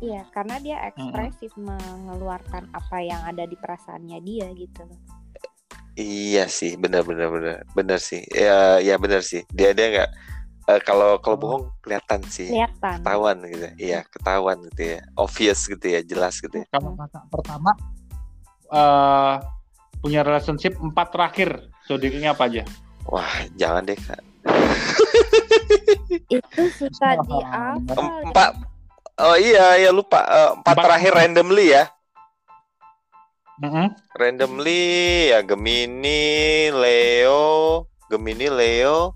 Iya 0.00 0.24
karena 0.32 0.56
dia 0.64 0.80
ekspresif 0.88 1.52
mengeluarkan 1.60 2.72
apa 2.72 2.96
yang 3.02 3.20
ada 3.28 3.44
di 3.44 3.58
perasaannya 3.58 4.18
dia 4.24 4.48
gitu 4.56 4.86
loh 4.86 5.00
Iya 5.98 6.46
sih, 6.46 6.78
benar 6.78 7.02
benar 7.02 7.26
benar 7.26 7.56
benar 7.74 7.98
sih. 7.98 8.22
Ya 8.30 8.78
ya 8.78 8.94
benar 9.02 9.26
sih. 9.26 9.42
Dia 9.50 9.74
dia 9.74 9.86
nggak 9.90 10.10
eh, 10.70 10.80
kalau 10.86 11.18
kalau 11.18 11.34
bohong 11.34 11.64
kelihatan 11.82 12.22
sih, 12.30 12.46
kelihatan 12.54 13.02
ketahuan 13.02 13.36
gitu. 13.50 13.66
Iya 13.82 14.06
ketahuan 14.06 14.62
gitu 14.70 14.94
ya, 14.94 14.98
obvious 15.18 15.58
gitu 15.66 15.82
ya, 15.90 15.98
jelas 16.06 16.38
gitu 16.38 16.54
ya. 16.62 16.66
Kalau 16.70 16.94
kakak 16.94 17.24
pertama 17.26 17.74
eh 18.70 19.34
punya 19.98 20.22
relationship 20.22 20.78
empat 20.78 21.10
terakhir, 21.10 21.66
zodiaknya 21.90 22.30
apa 22.30 22.46
aja? 22.46 22.62
Wah 23.10 23.34
jangan 23.58 23.82
deh 23.82 23.98
kak. 23.98 24.22
itu 26.30 26.62
suka 26.78 27.18
Wah, 27.18 27.26
di 27.26 27.36
apa 27.50 28.02
Empat. 28.22 28.50
Oh 29.18 29.34
iya 29.34 29.74
ya 29.82 29.90
lupa 29.90 30.22
Eh, 30.22 30.50
empat, 30.62 30.78
Empat. 30.78 30.84
terakhir 30.86 31.12
randomly 31.18 31.74
ya. 31.74 31.90
Mm-mm. 33.58 33.90
Randomly 34.14 34.86
ya 35.34 35.42
Gemini, 35.42 36.70
Leo, 36.70 37.86
Gemini, 38.06 38.46
Leo, 38.46 39.14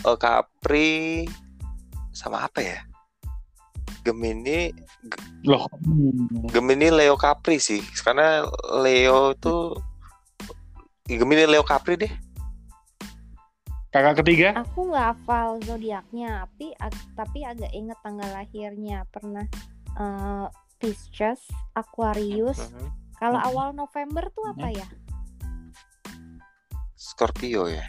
eh, 0.00 0.16
Capri, 0.16 1.28
sama 2.12 2.48
apa 2.48 2.60
ya? 2.64 2.80
Gemini, 4.02 4.72
Loh, 5.46 5.66
hmm. 5.70 6.50
Gemini 6.50 6.90
Leo 6.90 7.14
Capri 7.14 7.58
sih 7.58 7.82
karena 8.02 8.46
Leo 8.82 9.34
tuh 9.38 9.78
Gemini 11.06 11.46
Leo 11.46 11.62
Capri 11.62 11.98
deh 11.98 12.12
kakak 13.92 14.24
ketiga? 14.24 14.56
aku 14.56 14.88
nggak 14.88 15.12
hafal 15.12 15.60
zodiaknya 15.68 16.48
tapi 16.48 16.72
ag- 16.80 17.10
tapi 17.12 17.44
agak 17.44 17.68
inget 17.76 17.98
tanggal 18.00 18.30
lahirnya 18.32 19.04
pernah 19.12 19.44
eh, 19.98 20.46
Pisces 20.80 21.44
Aquarius 21.76 22.58
Mhm. 22.72 23.01
Kalau 23.22 23.38
Mhm. 23.38 23.48
awal 23.54 23.68
November 23.70 24.24
tuh 24.34 24.44
apa 24.50 24.66
ya? 24.68 24.86
Scorpio 26.92 27.70
ya? 27.70 27.86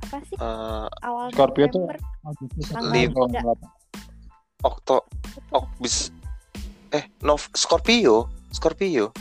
Apa 0.00 0.16
sih? 0.24 0.36
Eh, 0.40 0.86
awal 1.04 1.28
Scorpio 1.28 1.68
tuh- 1.68 1.84
November? 1.84 2.00
Tanggal 2.72 2.88
Lim- 2.88 3.12
berapa? 3.12 3.66
Okto 4.58 5.04
Ok 5.52 5.68
bis 5.78 6.08
eh 6.90 7.04
Nov 7.20 7.52
Scorpio? 7.52 8.32
Scorpio? 8.48 9.12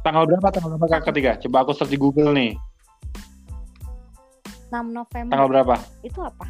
Tanggal 0.00 0.24
berapa? 0.24 0.48
Tanggal 0.48 0.72
berapa 0.72 0.86
kakak 0.90 1.12
ketiga? 1.12 1.36
Coba 1.38 1.56
aku 1.62 1.76
search 1.76 1.92
di 1.92 2.00
Google 2.00 2.32
nih. 2.32 2.56
6 4.66 4.90
November. 4.90 5.32
Tanggal 5.36 5.48
berapa? 5.52 5.74
itu 6.02 6.20
apa? 6.24 6.46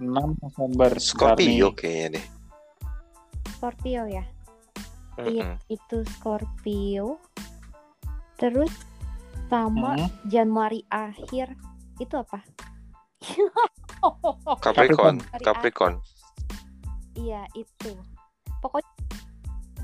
6 0.00 0.32
November. 0.40 0.90
Scorpio 0.96 1.76
kayaknya 1.76 2.18
deh. 2.18 2.24
Scorpio 3.54 4.08
ya 4.08 4.24
Iya 5.22 5.58
itu 5.70 6.02
Scorpio 6.18 7.22
terus 8.34 8.70
sama 9.46 9.94
Hmm. 9.94 10.10
Januari 10.26 10.82
akhir 10.90 11.54
itu 12.02 12.14
apa 12.18 12.42
Capricorn 14.64 15.22
Capricorn. 15.40 15.94
Iya 17.14 17.46
itu 17.54 17.94
pokoknya 18.58 18.90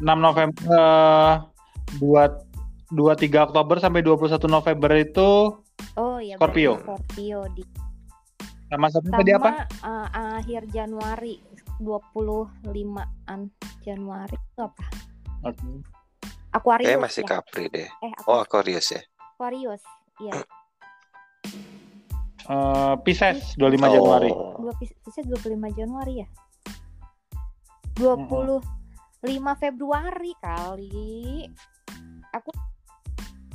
6 0.00 0.08
November 0.18 0.64
eh, 0.66 1.34
buat 2.02 2.32
23 2.90 3.46
Oktober 3.52 3.76
sampai 3.78 4.02
21 4.02 4.50
November 4.50 4.90
itu 4.98 5.30
oh 5.94 6.18
iya 6.18 6.34
Scorpio. 6.34 6.80
Scorpio 6.82 7.46
di 7.54 7.62
Sama 8.70 8.86
satu 8.86 9.10
tadi 9.10 9.30
apa? 9.34 9.66
sama 9.66 10.06
eh, 10.06 10.08
akhir 10.42 10.62
Januari 10.70 11.38
25-an 11.78 13.40
Januari 13.82 14.36
itu 14.36 14.60
apa? 14.62 14.84
Aquarius. 16.50 16.88
Kayak 16.88 17.02
masih 17.02 17.22
ya? 17.22 17.28
Capri 17.28 17.64
deh. 17.68 17.88
Eh, 18.02 18.12
Oh, 18.26 18.40
Aquarius. 18.42 18.86
Aquarius 18.86 18.86
ya. 18.90 19.02
Aquarius. 19.34 19.82
Iya. 20.18 20.32
Eh, 22.50 22.94
Pisces 23.06 23.54
25 23.54 23.78
Januari. 23.94 24.26
Oh. 24.34 24.58
Dua 24.58 24.74
Pis- 24.74 24.96
Pisces 25.06 25.22
25 25.22 25.70
Januari 25.70 26.18
ya? 26.18 26.28
25 27.94 28.58
Februari 29.54 30.32
kali. 30.42 31.46
Aku 32.34 32.50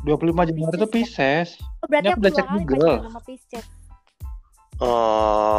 25 0.06 0.48
Januari 0.48 0.76
itu 0.78 0.88
Pisces. 0.88 1.60
oh, 1.82 1.88
berarti 1.90 2.08
Ini 2.08 2.14
aku 2.14 2.16
aku 2.16 2.24
udah 2.24 2.32
dua 2.32 2.38
cek 2.38 2.46
kali 2.48 2.64
Google. 2.64 2.98
sama 3.04 3.22
Pisces. 3.26 3.66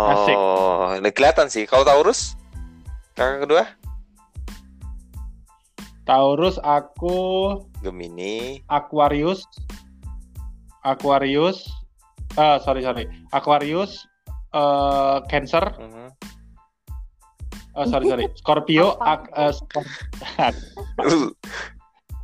Asik. 0.07 0.37
Oh, 0.39 0.87
ini 0.95 1.11
kelihatan 1.11 1.47
sih. 1.49 1.65
Kalau 1.65 1.85
Taurus? 1.85 2.39
Kakak 3.13 3.45
kedua? 3.45 3.65
Taurus 6.07 6.57
aku 6.63 7.59
Gemini. 7.83 8.63
Aquarius. 8.67 9.43
Aquarius. 10.81 11.67
eh 12.37 12.57
sorry 12.63 12.81
sorry. 12.81 13.05
Aquarius 13.31 14.07
eh 14.53 15.19
Cancer. 15.27 15.67
Mhm. 15.77 16.07
Eh, 17.77 17.87
sorry 17.87 18.07
sorry. 18.07 18.25
Scorpio. 18.41 18.97
Ak- 18.99 19.29
eh, 19.35 19.51
Scor- 19.51 19.91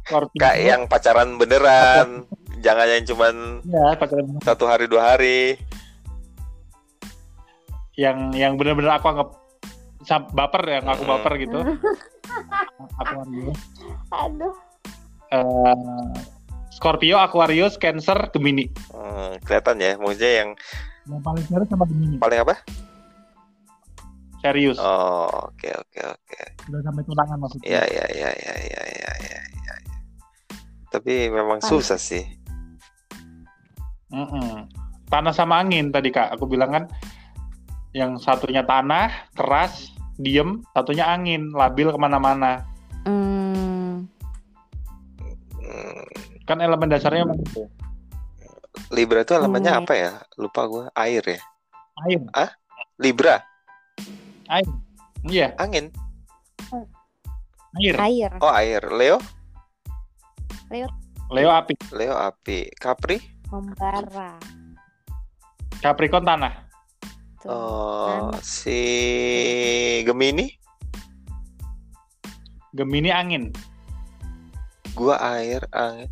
Scorpio. 0.07 0.39
Kak 0.39 0.57
yang 0.57 0.87
pacaran 0.87 1.35
beneran. 1.37 2.25
Jangan 2.63 2.87
yang 2.87 3.05
cuman 3.05 3.35
Ya, 3.67 3.99
pacaran 3.99 4.39
satu 4.41 4.65
hari 4.65 4.87
dua 4.87 5.15
hari. 5.15 5.59
yang 7.93 8.33
yang 8.33 8.57
benar-benar 8.57 8.97
aku 8.97 9.13
anggap 9.13 9.29
baper 10.33 10.63
yang 10.69 10.87
aku 10.87 11.03
Hmm. 11.03 11.13
baper 11.15 11.33
gitu. 11.39 11.59
Aquarius. 12.99 13.59
Aduh. 14.11 14.55
Eh, 15.29 16.09
Scorpio, 16.73 17.17
Aquarius, 17.17 17.77
Cancer, 17.77 18.33
Gemini. 18.33 18.67
Hmm, 18.91 19.39
kelihatan 19.45 19.77
ya. 19.79 19.93
Maksudnya 19.97 20.33
yang 20.45 20.51
Yang 21.03 21.21
paling 21.23 21.45
serius 21.47 21.69
sama 21.69 21.85
Gemini. 21.85 22.17
paling 22.17 22.39
apa? 22.43 22.55
Serius. 24.39 24.75
Oh, 24.77 25.31
oke 25.49 25.69
oke 25.71 26.01
oke. 26.03 26.41
Udah 26.67 26.81
sampai 26.83 27.03
tunangan 27.07 27.39
maksudnya. 27.39 27.69
Ya 27.71 27.83
ya 27.87 28.07
ya 28.11 28.31
ya 28.33 28.55
ya 28.59 28.83
ya 28.83 28.83
ya. 28.91 29.13
ya, 29.23 29.39
ya. 29.39 29.75
Tapi 30.91 31.31
memang 31.31 31.63
Paling- 31.63 31.71
susah 31.71 31.95
sih. 31.97 32.27
Mm-mm. 34.11 34.67
Tanah 35.09 35.33
sama 35.33 35.61
angin 35.61 35.89
tadi 35.89 36.11
kak, 36.11 36.35
aku 36.35 36.45
bilang 36.45 36.69
kan 36.69 36.85
yang 37.93 38.17
satunya 38.17 38.65
tanah, 38.65 39.31
keras, 39.33 39.92
diem, 40.23 40.63
satunya 40.73 41.11
angin, 41.11 41.51
labil 41.51 41.91
ke 41.91 41.99
mana-mana. 41.99 42.63
Hmm. 43.05 44.07
Kan 46.47 46.63
elemen 46.63 46.91
dasarnya 46.91 47.27
itu. 47.35 47.67
Libra 48.95 49.27
itu 49.27 49.35
elemennya 49.35 49.77
Hmm. 49.77 49.83
apa 49.85 49.93
ya? 49.95 50.13
Lupa 50.39 50.63
gua. 50.71 50.85
Air 50.95 51.23
ya. 51.27 51.41
Air, 52.09 52.23
Libra, 53.03 53.43
iya, 55.29 55.53
angin. 55.61 55.93
air. 57.79 57.95
Air. 58.01 58.31
Oh, 58.41 58.53
air. 58.53 58.83
Leo, 58.93 59.17
Leo 61.33 61.51
api, 61.53 61.75
Leo 61.93 62.15
api. 62.17 62.69
Capri, 62.77 63.21
Membara. 63.53 64.37
Capricorn 65.85 66.25
tanah. 66.25 66.72
Tuh. 67.43 67.51
oh, 67.51 68.31
Tanah. 68.31 68.41
si 68.41 68.81
Gemini, 70.07 70.47
Gemini 72.71 73.11
angin. 73.11 73.51
gua 74.95 75.19
air, 75.19 75.67
angin. 75.75 76.07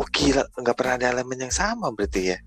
Oh 0.00 0.08
gila, 0.08 0.46
nggak 0.56 0.76
pernah 0.78 0.94
ada 0.96 1.06
elemen 1.12 1.44
yang 1.44 1.52
sama 1.52 1.92
berarti 1.92 2.32
ya? 2.32 2.38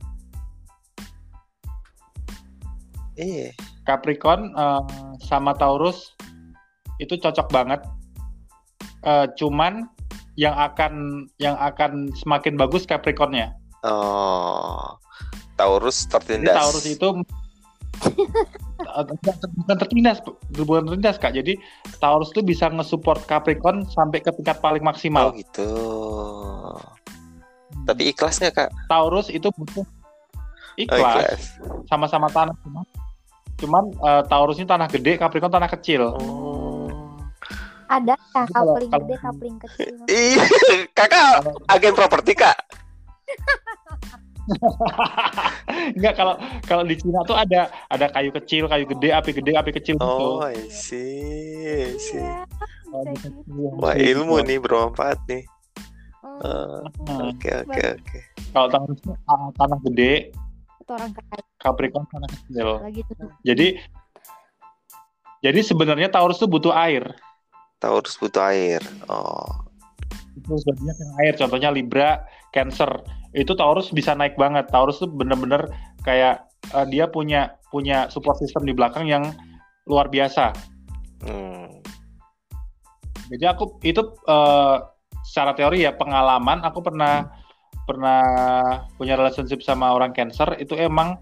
Iya. 3.14 3.54
Capricorn 3.86 4.50
eh, 4.58 4.84
sama 5.22 5.54
Taurus 5.54 6.18
itu 6.98 7.14
cocok 7.20 7.48
banget. 7.54 7.86
Eh, 9.04 9.28
cuman 9.38 9.86
yang 10.34 10.58
akan 10.58 11.26
yang 11.38 11.54
akan 11.62 12.10
semakin 12.18 12.58
bagus 12.58 12.90
Capricornnya. 12.90 13.54
Oh, 13.86 14.98
Taurus 15.60 16.08
Jadi 16.08 16.12
tertindas. 16.42 16.58
Taurus 16.58 16.86
itu 16.90 17.08
bukan 18.04 19.76
tertindas, 19.78 20.18
bukan 20.52 20.84
tertindas 20.88 21.18
kak. 21.18 21.34
Jadi 21.34 21.56
Taurus 21.98 22.30
itu 22.36 22.42
bisa 22.42 22.68
nge-support 22.68 23.24
Capricorn 23.26 23.88
sampai 23.88 24.20
ke 24.20 24.32
tingkat 24.34 24.60
paling 24.60 24.84
Oh 24.84 24.88
maksimal. 24.88 25.32
gitu. 25.34 25.70
Tapi 27.84 28.14
ikhlas 28.14 28.40
nggak 28.40 28.54
kak? 28.54 28.70
Taurus 28.88 29.28
itu 29.28 29.50
butuh 29.54 29.84
Oh, 30.74 30.82
ikhlas, 30.82 31.54
sama-sama 31.86 32.34
tanah 32.34 32.58
cuman, 32.66 32.82
cuman 33.62 33.84
eh, 33.94 34.24
Taurus 34.26 34.58
ini 34.58 34.66
tanah 34.66 34.90
gede, 34.90 35.22
Capricorn 35.22 35.54
tanah 35.54 35.70
kecil. 35.70 36.18
Oh. 36.18 36.90
Ada 37.86 38.18
coupling 38.34 38.90
kalau- 38.90 39.06
gede, 39.06 39.16
coupling 39.22 39.58
kecil? 39.62 39.94
Kakak 40.98 41.46
agen 41.70 41.94
properti 41.94 42.34
kak. 42.34 42.58
Enggak 45.98 46.14
kalau 46.20 46.36
kalau 46.68 46.84
di 46.84 46.96
Cina 47.00 47.24
tuh 47.24 47.38
ada 47.38 47.72
ada 47.88 48.06
kayu 48.12 48.32
kecil, 48.36 48.68
kayu 48.68 48.86
gede, 48.88 49.10
api 49.16 49.32
gede, 49.32 49.52
api 49.56 49.72
kecil 49.72 49.96
gitu. 49.96 50.28
Oh, 50.40 50.44
I 50.44 50.68
see, 50.68 51.64
I 51.64 51.96
see. 51.98 52.20
Iya, 52.20 53.12
gitu. 53.18 53.40
Wah 53.80 53.96
ilmu 53.98 54.42
gitu. 54.42 54.48
nih 54.48 54.58
bermanfaat 54.60 55.20
nih. 55.26 55.44
Hmm, 56.24 56.88
Eh. 57.04 57.30
Oke 57.32 57.50
oke 57.64 57.82
oke. 58.00 58.20
Kalau 58.54 58.68
itu 58.92 59.12
ah, 59.28 59.50
tanah 59.56 59.80
gede, 59.90 60.14
itu 60.82 60.92
orang 60.92 61.12
Capricorn 61.58 62.06
tanah 62.12 62.30
kecil. 62.30 62.70
lagi 62.84 63.02
tuh. 63.08 63.16
Jadi 63.48 63.68
jadi 65.44 65.60
sebenarnya 65.60 66.08
Taurus 66.08 66.40
tuh 66.40 66.48
butuh 66.48 66.72
air. 66.72 67.16
Taurus 67.84 68.16
butuh 68.16 68.44
air. 68.48 68.80
Oh, 69.12 69.63
Itu 70.34 70.58
zodiak 70.58 70.98
yang 70.98 71.14
air. 71.26 71.34
Contohnya 71.38 71.70
Libra, 71.70 72.26
Cancer. 72.54 72.90
Itu 73.34 73.54
Taurus 73.54 73.94
bisa 73.94 74.14
naik 74.18 74.38
banget. 74.38 74.70
Taurus 74.70 75.02
tuh 75.02 75.10
bener-bener 75.10 75.70
kayak 76.06 76.46
eh, 76.74 76.86
dia 76.90 77.10
punya 77.10 77.58
punya 77.74 78.10
support 78.14 78.38
system 78.38 78.70
di 78.70 78.74
belakang 78.74 79.10
yang 79.10 79.34
luar 79.90 80.08
biasa. 80.08 80.54
hmm. 81.26 81.82
Jadi 83.34 83.46
aku 83.50 83.82
itu 83.82 84.02
eh, 84.30 84.78
secara 85.24 85.56
teori 85.56 85.88
ya 85.88 85.96
pengalaman 85.96 86.62
aku 86.62 86.84
pernah 86.84 87.32
pernah 87.84 88.24
punya 88.96 89.20
relationship 89.20 89.60
sama 89.64 89.92
orang 89.92 90.16
Cancer 90.16 90.56
itu 90.60 90.76
emang 90.76 91.20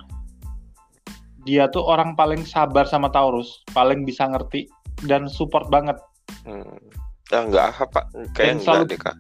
dia 1.42 1.66
tuh 1.74 1.82
orang 1.82 2.14
paling 2.14 2.46
sabar 2.46 2.86
sama 2.86 3.10
Taurus, 3.10 3.66
paling 3.74 4.06
bisa 4.06 4.30
ngerti 4.30 4.70
dan 5.10 5.26
support 5.26 5.70
banget. 5.74 5.98
hmm. 6.46 7.01
Ah, 7.32 7.44
enggak 7.48 7.66
apa 7.80 8.02
kayak 8.36 8.60
enggak 8.60 8.66
selalu- 8.68 8.90
deh 8.92 9.00
kak. 9.00 9.16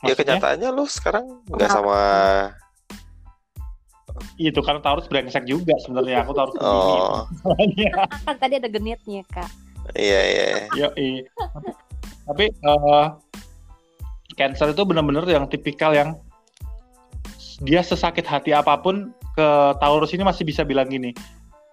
Ya 0.00 0.16
Maksudnya, 0.16 0.16
kenyataannya 0.16 0.68
lu 0.72 0.84
sekarang 0.88 1.24
enggak 1.46 1.68
Kenapa? 1.70 1.82
sama. 1.86 2.00
itu 4.36 4.60
karena 4.60 4.80
Taurus 4.84 5.08
brengsek 5.08 5.48
juga 5.48 5.72
sebenarnya 5.80 6.26
aku 6.26 6.32
Taurus. 6.36 6.54
Oh. 6.60 7.24
Kan 8.28 8.36
tadi 8.36 8.54
ada 8.60 8.68
genitnya 8.68 9.24
kak. 9.32 9.48
iya 9.96 10.20
iya. 10.28 10.44
Yoi. 10.76 11.24
Tapi 12.28 12.44
eh, 12.52 13.06
Cancer 14.36 14.72
itu 14.72 14.82
benar-benar 14.84 15.24
yang 15.28 15.48
tipikal 15.48 15.92
yang 15.96 16.16
dia 17.60 17.84
sesakit 17.84 18.24
hati 18.24 18.56
apa 18.56 18.76
pun 18.80 19.12
ke 19.36 19.48
Taurus 19.80 20.12
ini 20.16 20.24
masih 20.24 20.48
bisa 20.48 20.64
bilang 20.64 20.88
gini, 20.88 21.12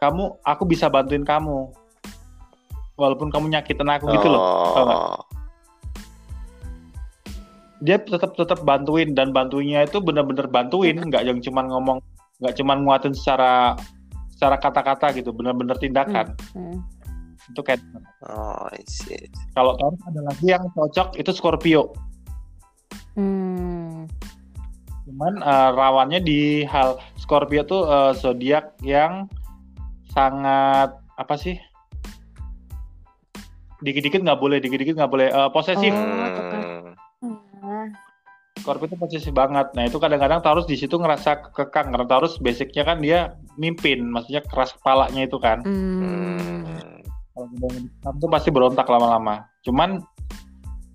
kamu, 0.03 0.35
aku 0.43 0.63
bisa 0.67 0.91
bantuin 0.91 1.23
kamu, 1.23 1.71
walaupun 2.97 3.29
kamu 3.29 3.53
nyakitin 3.53 3.87
aku 3.87 4.09
gitu 4.11 4.27
loh. 4.27 4.41
Oh, 4.41 5.17
Dia 7.85 8.01
tetap 8.01 8.33
tetap 8.33 8.65
bantuin 8.65 9.13
dan 9.13 9.29
bantuinnya 9.29 9.85
itu 9.85 10.01
benar-benar 10.01 10.49
bantuin, 10.49 10.97
nggak 10.97 11.23
yang 11.29 11.37
cuman 11.39 11.69
ngomong, 11.69 11.97
nggak 12.41 12.57
cuman 12.57 12.81
nguatin 12.83 13.13
secara 13.13 13.77
secara 14.33 14.57
kata-kata 14.57 15.13
gitu, 15.13 15.29
benar-benar 15.29 15.77
tindakan. 15.77 16.33
Hmm. 16.57 16.81
Itu 17.53 17.61
kayak 17.61 17.79
oh, 18.27 18.65
I 18.73 18.81
see. 18.89 19.29
kalau 19.53 19.77
Taurus 19.77 20.01
ada 20.09 20.21
lagi 20.25 20.45
yang 20.49 20.65
cocok 20.73 21.21
itu 21.21 21.31
Scorpio. 21.31 21.93
Hmm. 23.13 24.09
Cuman 25.05 25.37
eh, 25.39 25.69
rawannya 25.77 26.19
di 26.25 26.65
hal 26.65 26.97
Scorpio 27.21 27.61
tuh 27.61 27.85
eh, 27.85 28.13
zodiak 28.17 28.73
yang 28.81 29.29
sangat 30.17 30.97
apa 31.17 31.35
sih? 31.37 31.61
Dikit-dikit 33.83 34.21
nggak 34.25 34.39
boleh, 34.41 34.57
dikit-dikit 34.57 34.97
nggak 34.97 35.11
boleh 35.11 35.27
eh, 35.29 35.49
posesif. 35.53 35.93
Oh. 35.93 36.01
kan. 36.01 36.61
Hmm. 37.21 37.37
Nah, 37.61 37.87
Scorpio 38.57 38.89
itu 38.89 38.97
posesif 38.97 39.31
banget. 39.31 39.71
Nah 39.77 39.85
itu 39.85 39.97
kadang-kadang 40.01 40.41
Taurus 40.41 40.65
di 40.65 40.75
situ 40.75 40.97
ngerasa 40.97 41.53
kekang 41.53 41.93
karena 41.93 42.07
Taurus 42.09 42.41
basicnya 42.41 42.83
kan 42.83 42.99
dia 42.99 43.37
mimpin, 43.55 44.03
maksudnya 44.09 44.41
keras 44.43 44.73
kepalanya 44.75 45.23
itu 45.23 45.37
kan. 45.37 45.61
Hmm. 45.63 46.65
Hmm. 46.65 47.85
Kalau 48.01 48.17
tuh 48.17 48.29
pasti 48.33 48.49
berontak 48.49 48.89
lama-lama. 48.89 49.45
Cuman 49.61 50.01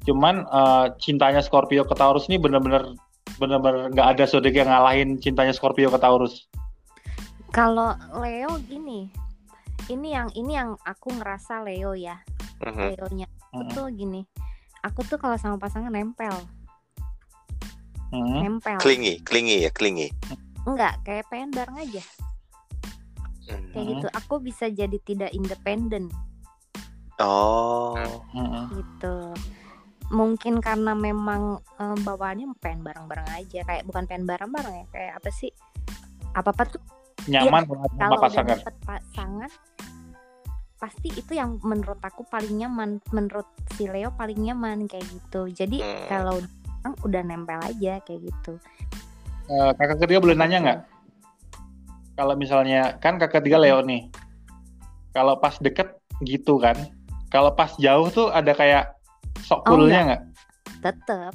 cuman 0.02 0.42
eh, 0.42 0.86
cintanya 0.98 1.40
Scorpio 1.40 1.86
ke 1.86 1.94
Taurus 1.94 2.26
ini 2.26 2.36
bener-bener 2.36 2.98
bener-bener 3.38 3.88
nggak 3.94 4.08
ada 4.18 4.24
zodiak 4.26 4.58
yang 4.58 4.68
ngalahin 4.68 5.16
cintanya 5.22 5.54
Scorpio 5.54 5.88
ke 5.88 5.98
Taurus. 6.02 6.50
Kalau 7.52 7.92
Leo 8.16 8.56
gini, 8.64 9.12
ini 9.88 10.14
yang 10.14 10.28
ini 10.34 10.52
yang 10.54 10.78
aku 10.82 11.10
ngerasa 11.10 11.64
Leo 11.64 11.96
ya, 11.96 12.20
Mhm. 12.62 12.94
Leonya 12.94 13.26
aku 13.26 13.62
Mm-mm. 13.62 13.74
tuh 13.74 13.86
gini. 13.90 14.20
Aku 14.82 15.00
tuh 15.06 15.18
kalau 15.18 15.38
sama 15.38 15.58
pasangan 15.58 15.90
nempel, 15.90 16.34
Mm-mm. 18.10 18.42
nempel. 18.42 18.78
Clingy, 18.78 19.22
clingy 19.22 19.62
ya, 19.62 19.70
clingy. 19.70 20.10
Enggak, 20.62 21.02
kayak 21.02 21.26
pengen 21.26 21.50
bareng 21.50 21.78
aja. 21.78 22.02
Hmm. 23.50 23.66
Kayak 23.72 23.82
Mhm. 23.82 23.90
gitu. 23.96 24.06
Aku 24.14 24.34
bisa 24.38 24.70
jadi 24.70 24.98
tidak 25.02 25.30
independen 25.34 26.06
Oh, 27.18 28.22
Mm-mm. 28.34 28.66
gitu. 28.72 29.16
Mungkin 30.10 30.58
karena 30.58 30.92
memang 30.92 31.62
eh, 31.78 31.96
bawaannya 32.02 32.50
pengen 32.58 32.82
bareng-bareng 32.82 33.28
aja, 33.32 33.62
kayak 33.62 33.86
bukan 33.86 34.04
pengen 34.06 34.26
bareng-bareng 34.26 34.74
ya, 34.74 34.86
kayak 34.90 35.12
apa 35.22 35.30
sih? 35.30 35.50
Apa-apa 36.34 36.62
tuh 36.66 36.82
Nyaman 37.24 37.62
kalau 37.64 37.82
ada 37.82 37.94
sama 37.94 38.16
pasangan. 38.18 38.58
dapet 38.58 38.74
pasangan 38.82 39.50
pasti 40.76 41.08
itu 41.10 41.32
yang 41.32 41.62
menurut 41.62 42.02
aku 42.02 42.26
paling 42.26 42.58
nyaman 42.58 42.98
menurut 43.10 43.46
si 43.72 43.86
Leo 43.86 44.10
paling 44.12 44.34
nyaman 44.36 44.84
kayak 44.84 45.06
gitu 45.06 45.46
jadi 45.48 45.78
Hmm. 45.78 46.06
kalau 46.08 46.36
udah 47.00 47.22
nempel 47.22 47.62
aja 47.62 48.02
kayak 48.02 48.20
gitu 48.22 48.58
Eh, 49.44 49.70
kakak 49.74 49.98
ketiga 50.00 50.18
boleh 50.18 50.34
nanya 50.34 50.58
nggak? 50.58 50.80
Kalau 52.12 52.34
misalnya 52.34 52.96
kan 52.98 53.18
kakak 53.18 53.42
ketiga 53.42 53.58
Leo 53.58 53.82
nih, 53.82 54.06
kalau 55.10 55.36
pas 55.36 55.58
deket 55.58 55.98
gitu 56.20 56.56
kan, 56.56 56.74
kalau 57.28 57.50
pas 57.50 57.74
jauh 57.76 58.06
tuh 58.08 58.30
ada 58.30 58.50
kayak 58.50 58.94
sok 59.40 59.66
Oh, 59.66 59.74
coolnya 59.74 60.00
nggak? 60.04 60.22
tetep 60.80 61.34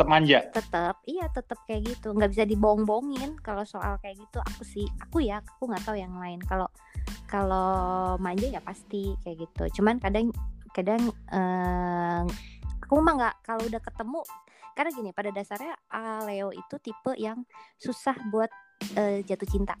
Tetap 0.00 0.08
manja. 0.08 0.38
tetep 0.50 0.96
iya 1.04 1.26
tetep 1.28 1.58
kayak 1.68 1.82
gitu 1.84 2.08
nggak 2.10 2.30
bisa 2.32 2.44
dibohong-bohongin 2.48 3.36
kalau 3.44 3.68
soal 3.68 4.00
kayak 4.00 4.16
gitu 4.16 4.40
aku 4.40 4.62
sih 4.64 4.88
aku 4.96 5.20
ya 5.20 5.44
aku 5.44 5.68
nggak 5.68 5.84
tahu 5.84 5.96
yang 6.00 6.16
lain 6.16 6.40
kalau 6.40 6.64
kalau 7.28 8.16
manja 8.16 8.48
ya 8.48 8.64
pasti 8.64 9.12
kayak 9.20 9.44
gitu 9.44 9.80
cuman 9.80 10.00
kadang 10.00 10.32
kadang 10.72 11.02
eh, 11.28 12.22
aku 12.80 12.96
mah 12.98 13.14
nggak 13.14 13.34
kalau 13.44 13.62
udah 13.68 13.78
ketemu 13.78 14.20
karena 14.72 14.90
gini 14.96 15.10
pada 15.12 15.30
dasarnya 15.30 15.74
ah, 15.92 16.24
Leo 16.24 16.48
itu 16.50 16.74
tipe 16.80 17.12
yang 17.20 17.44
susah 17.76 18.16
buat 18.32 18.48
eh, 18.96 19.20
jatuh 19.22 19.46
cinta 19.46 19.76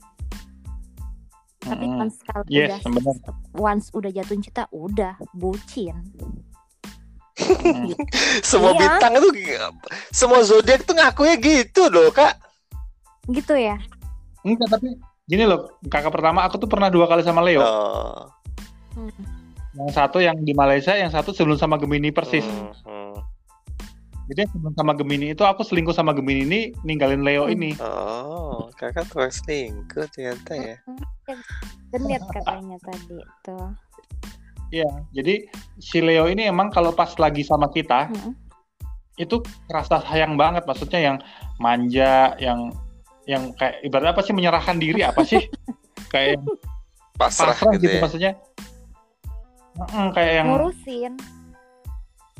tapi 1.60 1.84
Mm-mm. 1.86 2.00
once 2.00 2.20
kalau 2.24 2.42
Yes, 2.48 2.80
udah 2.80 2.80
bener. 2.88 3.16
once 3.52 3.86
udah 3.92 4.10
jatuh 4.10 4.36
cinta 4.36 4.64
udah 4.70 5.14
bucin 5.32 5.96
Mm. 6.20 6.49
semua 8.50 8.72
Iya. 8.72 8.80
bintang 8.80 9.12
itu 9.16 9.28
semua 10.10 10.40
zodiak 10.40 10.82
tuh 10.82 10.94
ngakunya 10.94 11.36
gitu 11.36 11.88
loh, 11.88 12.10
Kak. 12.10 12.36
gitu 13.28 13.54
ya 13.54 13.76
Enggak, 14.40 14.72
tapi 14.72 14.96
gini 15.24 15.44
loh, 15.44 15.76
kakak 15.86 16.10
pertama 16.10 16.42
aku 16.42 16.56
tuh 16.56 16.66
pernah 16.66 16.88
dua 16.88 17.04
kali 17.04 17.20
sama 17.20 17.44
Leo. 17.44 17.60
Oh. 17.60 18.24
Hmm. 18.96 19.12
Yang 19.76 19.90
satu 19.94 20.18
yang 20.18 20.40
di 20.40 20.50
Malaysia, 20.50 20.96
yang 20.96 21.12
satu 21.12 21.30
sebelum 21.30 21.54
sama 21.54 21.76
Gemini 21.76 22.10
persis. 22.10 22.42
Hmm, 22.42 22.72
hmm. 22.82 23.14
Jadi 24.26 24.48
sebelum 24.48 24.74
sama 24.74 24.96
Gemini 24.96 25.30
itu 25.30 25.44
aku 25.44 25.60
selingkuh 25.60 25.92
sama 25.92 26.10
Gemini 26.10 26.42
ini 26.42 26.60
ninggalin 26.82 27.20
Leo 27.20 27.46
Hmm. 27.46 27.54
ini. 27.54 27.70
Oh, 27.78 28.66
kakak 28.74 29.06
tukang 29.06 29.30
selingkuh 29.30 30.08
ternyata 30.10 30.52
ya. 30.56 30.76
genit 31.90 32.22
katanya 32.26 32.78
tadi 32.80 33.18
tuh 33.44 33.70
Iya, 34.70 34.90
jadi 35.10 35.50
si 35.82 35.98
Leo 35.98 36.30
ini 36.30 36.46
emang 36.46 36.70
kalau 36.70 36.94
pas 36.94 37.10
lagi 37.18 37.42
sama 37.42 37.66
kita 37.74 38.06
Mm-mm. 38.06 38.32
itu 39.18 39.42
kerasa 39.66 39.98
sayang 40.06 40.38
banget, 40.38 40.62
maksudnya 40.62 41.00
yang 41.02 41.16
manja, 41.58 42.38
yang 42.38 42.70
yang 43.26 43.50
kayak 43.58 43.82
ibarat 43.82 44.14
apa 44.14 44.22
sih 44.22 44.34
menyerahkan 44.34 44.78
diri 44.78 45.02
apa 45.02 45.26
sih? 45.26 45.42
kayak 46.14 46.38
yang 46.38 46.44
Pasrah, 47.20 47.52
pasrah 47.52 47.76
gitu, 47.76 47.84
gitu, 47.84 47.96
ya. 47.98 48.02
maksudnya. 48.02 48.32
Mm-mm, 49.76 50.06
kayak 50.14 50.32
yang 50.40 50.46
ngurusin 50.54 51.14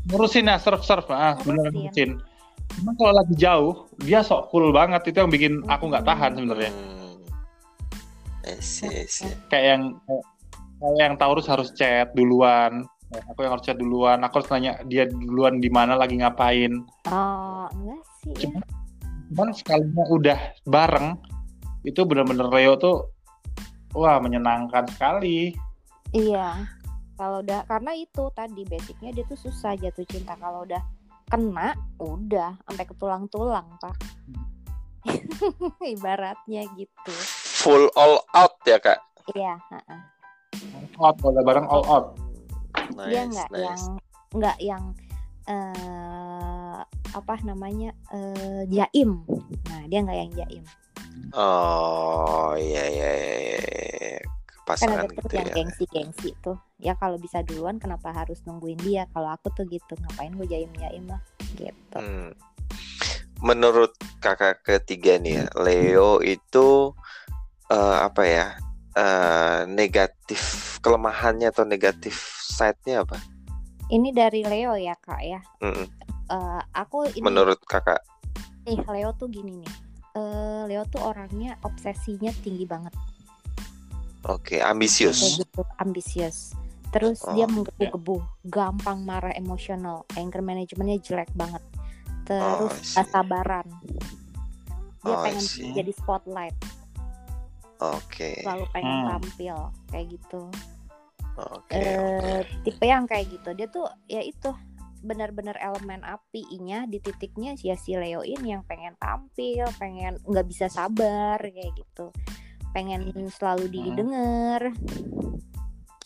ngurusin 0.09 0.49
ya 0.49 0.57
serve 0.57 0.85
serve, 0.87 1.11
ah 1.13 1.37
bener 1.45 1.69
Ngurusin. 1.69 2.17
Cuma 2.79 2.95
kalau 2.97 3.13
lagi 3.13 3.35
jauh 3.35 3.91
dia 4.01 4.23
sok 4.23 4.49
cool 4.49 4.71
banget 4.71 5.03
itu 5.11 5.19
yang 5.19 5.31
bikin 5.31 5.61
aku 5.67 5.91
nggak 5.91 6.07
tahan 6.07 6.39
sebenarnya. 6.39 6.73
Hmm. 6.73 7.19
Kayak 9.53 9.65
yang 9.67 9.83
kayak, 10.07 10.25
kayak 10.81 10.97
yang 11.13 11.17
Taurus 11.21 11.47
harus 11.47 11.71
chat 11.77 12.11
duluan. 12.17 12.89
Aku 13.11 13.43
yang 13.43 13.59
harus 13.59 13.67
chat 13.67 13.75
duluan, 13.75 14.23
aku 14.23 14.39
harus 14.39 14.51
nanya 14.55 14.79
dia 14.87 15.05
duluan 15.07 15.59
di 15.59 15.67
mana 15.67 15.99
lagi 15.99 16.17
ngapain. 16.19 16.83
oh 17.11 17.67
enggak 17.75 18.03
sih 18.23 18.33
ya. 18.35 18.43
Cuma- 18.49 18.69
cuman 19.31 19.49
sekalinya 19.55 20.05
udah 20.11 20.39
bareng 20.67 21.15
itu 21.87 22.03
bener-bener 22.03 22.51
Leo 22.51 22.75
tuh 22.75 23.15
wah 23.95 24.19
menyenangkan 24.19 24.91
sekali 24.91 25.55
iya 26.11 26.67
kalau 27.15 27.39
udah 27.39 27.63
karena 27.71 27.95
itu 27.95 28.27
tadi 28.35 28.67
basicnya 28.67 29.15
dia 29.15 29.25
tuh 29.31 29.39
susah 29.39 29.79
jatuh 29.79 30.03
cinta 30.11 30.35
kalau 30.35 30.67
udah 30.67 30.83
kena 31.31 31.79
udah 32.03 32.59
sampai 32.67 32.85
ke 32.85 32.95
tulang-tulang 32.99 33.71
pak 33.79 33.95
ibaratnya 35.95 36.67
gitu 36.75 37.15
Full 37.61 37.93
all 37.93 38.25
out 38.33 38.57
ya, 38.65 38.81
Kak. 38.83 38.99
iya 39.37 39.61
ha-ha. 39.69 39.79
all 39.95 40.10
out 41.01 41.17
kalau 41.19 41.33
udah 41.33 41.45
bareng 41.45 41.67
all 41.69 41.85
out 41.87 42.07
dia 43.09 43.25
Nice, 43.25 43.33
nggak 43.33 43.49
nice. 43.51 43.63
yang 43.65 43.83
nggak 44.31 44.57
yang 44.61 44.85
eh 45.51 46.79
apa 47.11 47.35
namanya 47.43 47.91
eh 48.15 48.63
jaim 48.71 49.25
nah 49.67 49.83
dia 49.87 49.99
nggak 50.05 50.19
yang 50.19 50.33
jaim 50.37 50.65
Oh, 51.31 52.59
iya 52.59 52.91
iya 52.91 53.11
iya. 53.13 53.31
iya. 53.39 54.19
kan 54.19 54.67
Pasangan 54.67 55.07
ada 55.07 55.15
gitu 55.15 55.35
yang 55.35 55.49
ya. 55.51 55.55
gengsi-gengsi 55.63 56.31
tuh 56.43 56.59
ya 56.79 56.95
kalau 56.99 57.19
bisa 57.19 57.43
duluan 57.47 57.79
kenapa 57.79 58.11
harus 58.11 58.43
nungguin 58.47 58.79
dia 58.83 59.07
kalau 59.15 59.31
aku 59.31 59.51
tuh 59.55 59.63
gitu 59.71 59.95
ngapain 59.95 60.35
gue 60.35 60.47
jaim 60.49 60.71
jaim 60.75 61.05
lah 61.07 61.23
gitu 61.55 61.99
Hmm. 61.99 62.35
Menurut 63.41 63.95
kakak 64.21 64.61
ketiga 64.63 65.17
nih 65.17 65.41
ya, 65.41 65.45
Leo 65.57 66.21
itu 66.21 66.93
eh, 67.71 67.97
apa 68.05 68.23
ya? 68.27 68.47
Eh, 68.95 69.61
negatif 69.67 70.41
kelemahannya 70.81 71.51
atau 71.51 71.63
negatif 71.63 72.15
side-nya 72.43 73.03
apa? 73.05 73.19
ini 73.91 74.15
dari 74.15 74.47
Leo 74.47 74.79
ya 74.79 74.95
kak 74.95 75.23
ya 75.23 75.41
Mm-mm. 75.61 75.87
Eh, 76.31 76.63
aku 76.79 77.11
ini 77.11 77.27
Menurut 77.27 77.59
kakak. 77.67 77.99
nih 78.63 78.79
Leo 78.87 79.11
tuh 79.15 79.27
gini 79.27 79.59
nih 79.61 79.73
Eh, 80.11 80.63
Leo 80.67 80.83
tuh 80.87 81.03
orangnya 81.03 81.55
obsesinya 81.63 82.31
tinggi 82.43 82.67
banget 82.67 82.95
Oke, 84.27 84.61
ambisius. 84.61 85.17
kayak 85.19 85.49
gitu 85.49 85.61
ambisius 85.79 86.39
terus 86.91 87.23
Oh, 87.23 87.35
dia 87.35 87.47
menggebu-gebu 87.47 88.19
gampang 88.51 89.07
marah 89.07 89.31
emosional 89.33 90.03
anger 90.19 90.43
manajemennya 90.43 90.99
jelek 90.99 91.31
banget 91.39 91.63
terus 92.27 92.71
Oh, 92.71 92.75
I 92.75 92.83
see. 92.83 92.95
gak 92.99 93.09
sabaran 93.11 93.67
dia 95.01 95.15
Oh, 95.17 95.23
pengen 95.23 95.45
jadi 95.73 95.93
spotlight 95.95 96.55
Oke. 97.81 98.45
selalu 98.45 98.65
pengen 98.71 98.97
Hmm. 99.01 99.09
tampil 99.11 99.57
kayak 99.89 100.07
gitu 100.13 100.43
Oke. 101.37 101.73
eh 101.75 102.41
tipe 102.63 102.85
yang 102.85 103.05
kayak 103.05 103.33
gitu 103.33 103.51
dia 103.53 103.67
tuh 103.67 103.89
ya 104.05 104.21
itu 104.21 104.53
benar-benar 105.01 105.57
elemen 105.57 106.05
api-nya 106.05 106.85
di 106.85 107.01
titiknya 107.01 107.57
ya 107.57 107.73
si 107.73 107.97
Leo 107.97 108.21
ini 108.21 108.53
yang 108.53 108.65
pengen 108.65 108.93
tampil 108.97 109.65
pengen 109.77 110.21
nggak 110.23 110.45
bisa 110.45 110.69
sabar 110.69 111.41
kayak 111.41 111.73
gitu 111.73 112.13
pengen 112.71 113.09
selalu 113.33 113.65
Hmm. 113.65 113.73
didengar 113.73 114.61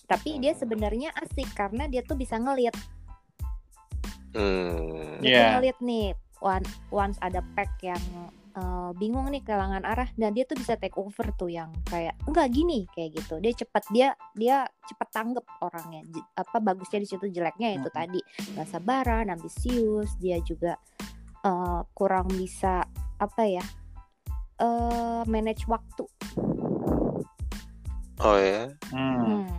tapi 0.07 0.39
dia 0.39 0.55
sebenarnya 0.55 1.11
asik 1.17 1.51
karena 1.53 1.91
dia 1.91 2.07
tuh 2.07 2.15
bisa 2.15 2.39
ngeliat 2.39 2.77
Hmm. 4.31 5.19
dia 5.23 5.31
Iya. 5.31 5.47
ngeliat 5.59 5.79
nih 5.81 6.07
one, 6.39 6.63
once 6.91 7.19
ada 7.19 7.43
pack 7.55 7.71
yang 7.81 8.03
eh, 8.55 8.91
bingung 8.95 9.27
nih 9.29 9.43
kehilangan 9.43 9.83
arah 9.83 10.09
dan 10.15 10.31
dia 10.31 10.45
tuh 10.45 10.55
bisa 10.55 10.75
take 10.75 10.95
over 10.95 11.27
tuh 11.35 11.49
yang 11.49 11.75
kayak 11.85 12.15
enggak 12.25 12.49
gini 12.49 12.87
kayak 12.91 13.19
gitu 13.19 13.39
dia 13.39 13.53
cepat 13.53 13.85
dia 13.91 14.09
dia 14.33 14.57
cepat 14.85 15.09
tanggap 15.11 15.45
orangnya 15.61 16.07
J- 16.07 16.31
apa 16.35 16.57
bagusnya 16.59 17.03
di 17.03 17.09
situ 17.09 17.27
jeleknya 17.29 17.75
itu 17.75 17.89
Mhm. 17.89 17.95
tadi 17.95 18.21
nggak 18.55 18.69
sabaran 18.69 19.27
ambisius 19.29 20.15
dia 20.17 20.39
juga 20.41 20.79
eh, 21.43 21.81
kurang 21.93 22.31
bisa 22.31 22.87
apa 23.17 23.43
ya 23.45 23.65
eh 24.57 25.23
manage 25.27 25.67
waktu 25.67 26.07
Oh 28.17 28.39
ya. 28.39 28.71
Hmm. 28.89 29.43
Hmm. 29.43 29.51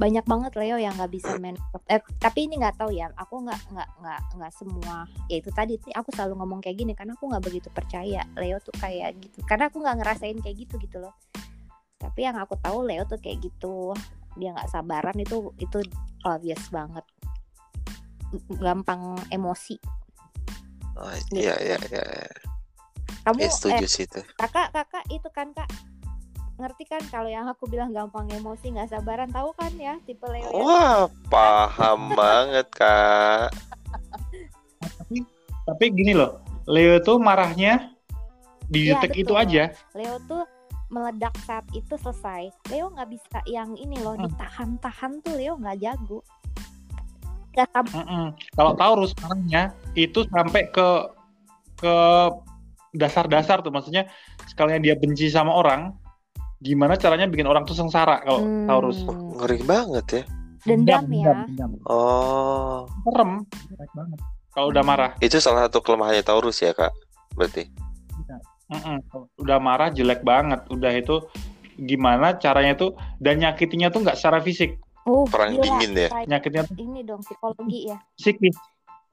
Banyak 0.00 0.24
banget 0.24 0.52
Leo 0.56 0.80
yang 0.80 0.96
nggak 0.96 1.12
bisa 1.12 1.36
main 1.36 1.56
eh, 1.88 2.00
tapi 2.16 2.48
ini 2.48 2.56
nggak 2.56 2.80
tahu 2.80 2.96
ya 2.96 3.12
aku 3.12 3.44
nggak 3.44 3.60
nggak 3.76 3.88
nggak 4.00 4.20
nggak 4.40 4.52
semua 4.56 5.04
ya 5.28 5.36
itu 5.36 5.52
tadi 5.52 5.76
nih 5.84 5.94
aku 5.94 6.08
selalu 6.16 6.40
ngomong 6.40 6.60
kayak 6.64 6.80
gini 6.80 6.92
karena 6.96 7.12
aku 7.12 7.28
nggak 7.28 7.44
begitu 7.44 7.68
percaya 7.68 8.24
Leo 8.38 8.58
tuh 8.62 8.74
kayak 8.80 9.18
gitu. 9.20 9.38
Karena 9.44 9.68
aku 9.68 9.82
nggak 9.82 9.96
ngerasain 10.00 10.38
kayak 10.40 10.56
gitu 10.66 10.74
gitu 10.80 10.96
loh. 11.02 11.14
Tapi 12.00 12.20
yang 12.24 12.36
aku 12.40 12.56
tahu 12.58 12.88
Leo 12.88 13.04
tuh 13.04 13.20
kayak 13.20 13.44
gitu 13.44 13.92
dia 14.38 14.56
nggak 14.56 14.70
sabaran 14.72 15.16
itu 15.20 15.52
itu 15.60 15.78
obvious 16.24 16.62
banget. 16.72 17.04
Gampang 18.48 19.20
emosi. 19.28 19.76
Oh, 20.96 21.08
iya 21.32 21.56
iya 21.60 21.76
iya. 21.88 22.04
kamu 23.22 23.46
Ya, 23.46 23.50
setuju 23.54 23.86
eh, 23.86 23.90
sih 23.90 24.04
itu. 24.04 24.20
kakak 24.34 24.74
kakak 24.74 25.04
itu 25.08 25.28
kan 25.30 25.54
kak 25.54 25.70
ngerti 26.54 26.84
kan 26.84 27.02
kalau 27.08 27.26
yang 27.26 27.46
aku 27.46 27.64
bilang 27.64 27.90
gampang 27.90 28.28
emosi 28.28 28.70
nggak 28.70 28.88
sabaran 28.88 29.28
tahu 29.28 29.50
kan 29.52 29.72
ya 29.74 29.96
tipe 30.02 30.22
Leo 30.24 30.44
ya? 30.44 30.52
Wah, 30.52 31.00
paham 31.26 32.12
banget, 32.18 32.68
Kak. 32.70 33.50
tapi 34.78 35.22
tapi 35.62 35.84
gini 35.90 36.12
loh 36.12 36.38
Leo 36.64 36.98
tuh 36.98 37.16
marahnya 37.16 37.92
di 38.64 38.88
Iya, 38.88 38.98
detik 38.98 39.22
itu 39.22 39.34
aja 39.34 39.70
Leo 39.92 40.18
tuh 40.24 40.42
meledak 40.88 41.32
saat 41.42 41.64
itu 41.72 41.94
selesai 41.94 42.50
Leo 42.66 42.90
nggak 42.90 43.08
bisa 43.08 43.38
yang 43.46 43.72
ini 43.74 43.96
loh 43.96 44.14
Hmm. 44.14 44.26
ditahan-tahan 44.26 45.22
tuh 45.22 45.32
Leo 45.34 45.54
nggak 45.56 45.78
jago 45.78 46.20
nggak 47.52 47.68
sab- 47.70 47.92
Mm-mm. 47.92 48.32
kalau 48.52 48.72
Taurus 48.74 49.12
marahnya 49.18 49.70
itu 49.92 50.24
sampai 50.26 50.66
ke 50.68 50.88
ke 51.76 51.94
dasar-dasar 52.92 53.60
tuh 53.60 53.70
maksudnya 53.70 54.08
sekalian 54.46 54.80
dia 54.80 54.96
benci 54.96 55.28
sama 55.28 55.52
orang 55.52 55.92
gimana 56.62 56.94
caranya 56.94 57.26
bikin 57.26 57.44
orang 57.44 57.62
tuh 57.62 57.74
sengsara 57.74 58.22
kalau 58.22 58.40
Hmm. 58.40 58.64
Taurus 58.64 59.02
Ngeri 59.04 59.58
banget 59.62 60.06
ya. 60.08 60.22
dendam 60.62 61.02
ya 61.10 61.42
dendam. 61.42 61.74
Oh, 61.84 62.86
serem 63.02 63.42
Jelek 63.66 63.90
banget. 63.92 64.18
kalau 64.48 64.66
udah 64.68 64.82
marah 64.82 65.10
itu 65.18 65.36
salah 65.36 65.66
satu 65.66 65.80
kelemahannya 65.80 66.22
Taurus 66.22 66.58
ya, 66.58 66.70
Kak. 66.70 66.94
Berarti. 67.34 67.66
Mm-mm. 68.68 69.02
Kalau 69.04 69.26
udah 69.36 69.58
marah 69.58 69.90
jelek 69.90 70.22
banget 70.22 70.62
udah 70.68 70.92
itu 70.92 71.18
gimana 71.74 72.36
caranya 72.36 72.72
tuh 72.72 72.92
dan 73.18 73.36
nyakitinya 73.38 73.88
tuh 73.88 74.00
nggak 74.00 74.14
secara 74.14 74.38
fisik 74.38 74.78
uh 75.02 75.26
Perang 75.26 75.52
gila. 75.52 75.64
dingin 75.66 75.92
ya. 75.98 76.08
Nyakitnya 76.30 76.62
tuh 76.62 76.76
ini 76.78 77.02
dong 77.02 77.20
psikologi 77.20 77.90
ya 77.90 77.98
psikis 78.14 78.54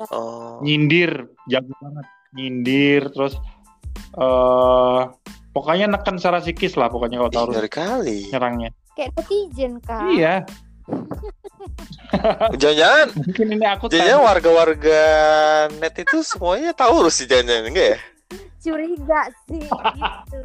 Oh. 0.08 0.62
nyindir 0.62 1.28
jago 1.46 1.76
banget 1.76 2.08
nyindir 2.32 3.04
terus 3.10 3.36
eh 4.16 5.02
pokoknya 5.60 5.92
neken 5.92 6.16
secara 6.16 6.40
psikis 6.40 6.80
lah 6.80 6.88
pokoknya 6.88 7.20
kalau 7.20 7.32
Taurus 7.36 7.68
kali. 7.68 8.32
nyerangnya. 8.32 8.72
Kayak 8.96 9.12
netizen 9.20 9.84
kak. 9.84 10.08
Iya. 10.16 10.48
Jangan-jangan. 12.64 13.08
Mungkin 13.20 13.48
ini 13.60 13.66
aku 13.68 13.84
jangan 13.92 14.24
warga-warga 14.24 15.02
net 15.84 16.00
itu 16.00 16.24
semuanya 16.24 16.72
Taurus 16.72 17.20
sih 17.20 17.28
jangan 17.28 17.68
enggak 17.68 18.00
ya? 18.00 18.00
curiga 18.60 19.22
sih 19.48 19.64
gitu. 19.68 20.38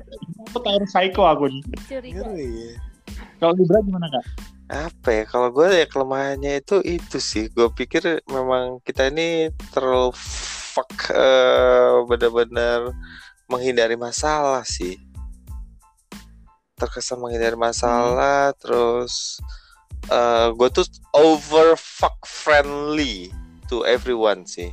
Aku 0.51 0.59
Taurus 0.59 0.91
psycho 0.91 1.23
aku. 1.23 1.47
Nih 1.51 1.63
curiga. 1.87 2.27
Ngeri. 2.27 2.79
kalau 3.39 3.55
Libra 3.55 3.79
gimana 3.87 4.07
kak? 4.11 4.25
Apa 4.65 5.09
ya 5.13 5.23
kalau 5.29 5.49
gue 5.55 5.69
ya 5.71 5.87
kelemahannya 5.87 6.59
itu 6.59 6.83
itu 6.83 7.19
sih. 7.23 7.47
Gue 7.55 7.71
pikir 7.71 8.23
memang 8.27 8.83
kita 8.83 9.11
ini 9.11 9.51
terlalu 9.71 10.11
fuck 10.75 10.91
eh, 11.15 12.03
benar-benar 12.11 12.91
menghindari 13.47 13.95
masalah 13.95 14.63
sih 14.63 14.97
terkesan 16.75 17.23
menghindari 17.23 17.55
masalah 17.55 18.51
terus 18.59 19.39
eh 20.11 20.49
gue 20.53 20.69
tuh 20.71 20.85
over 21.15 21.79
fuck 21.79 22.19
friendly 22.25 23.31
to 23.67 23.85
everyone 23.85 24.45
sih 24.45 24.73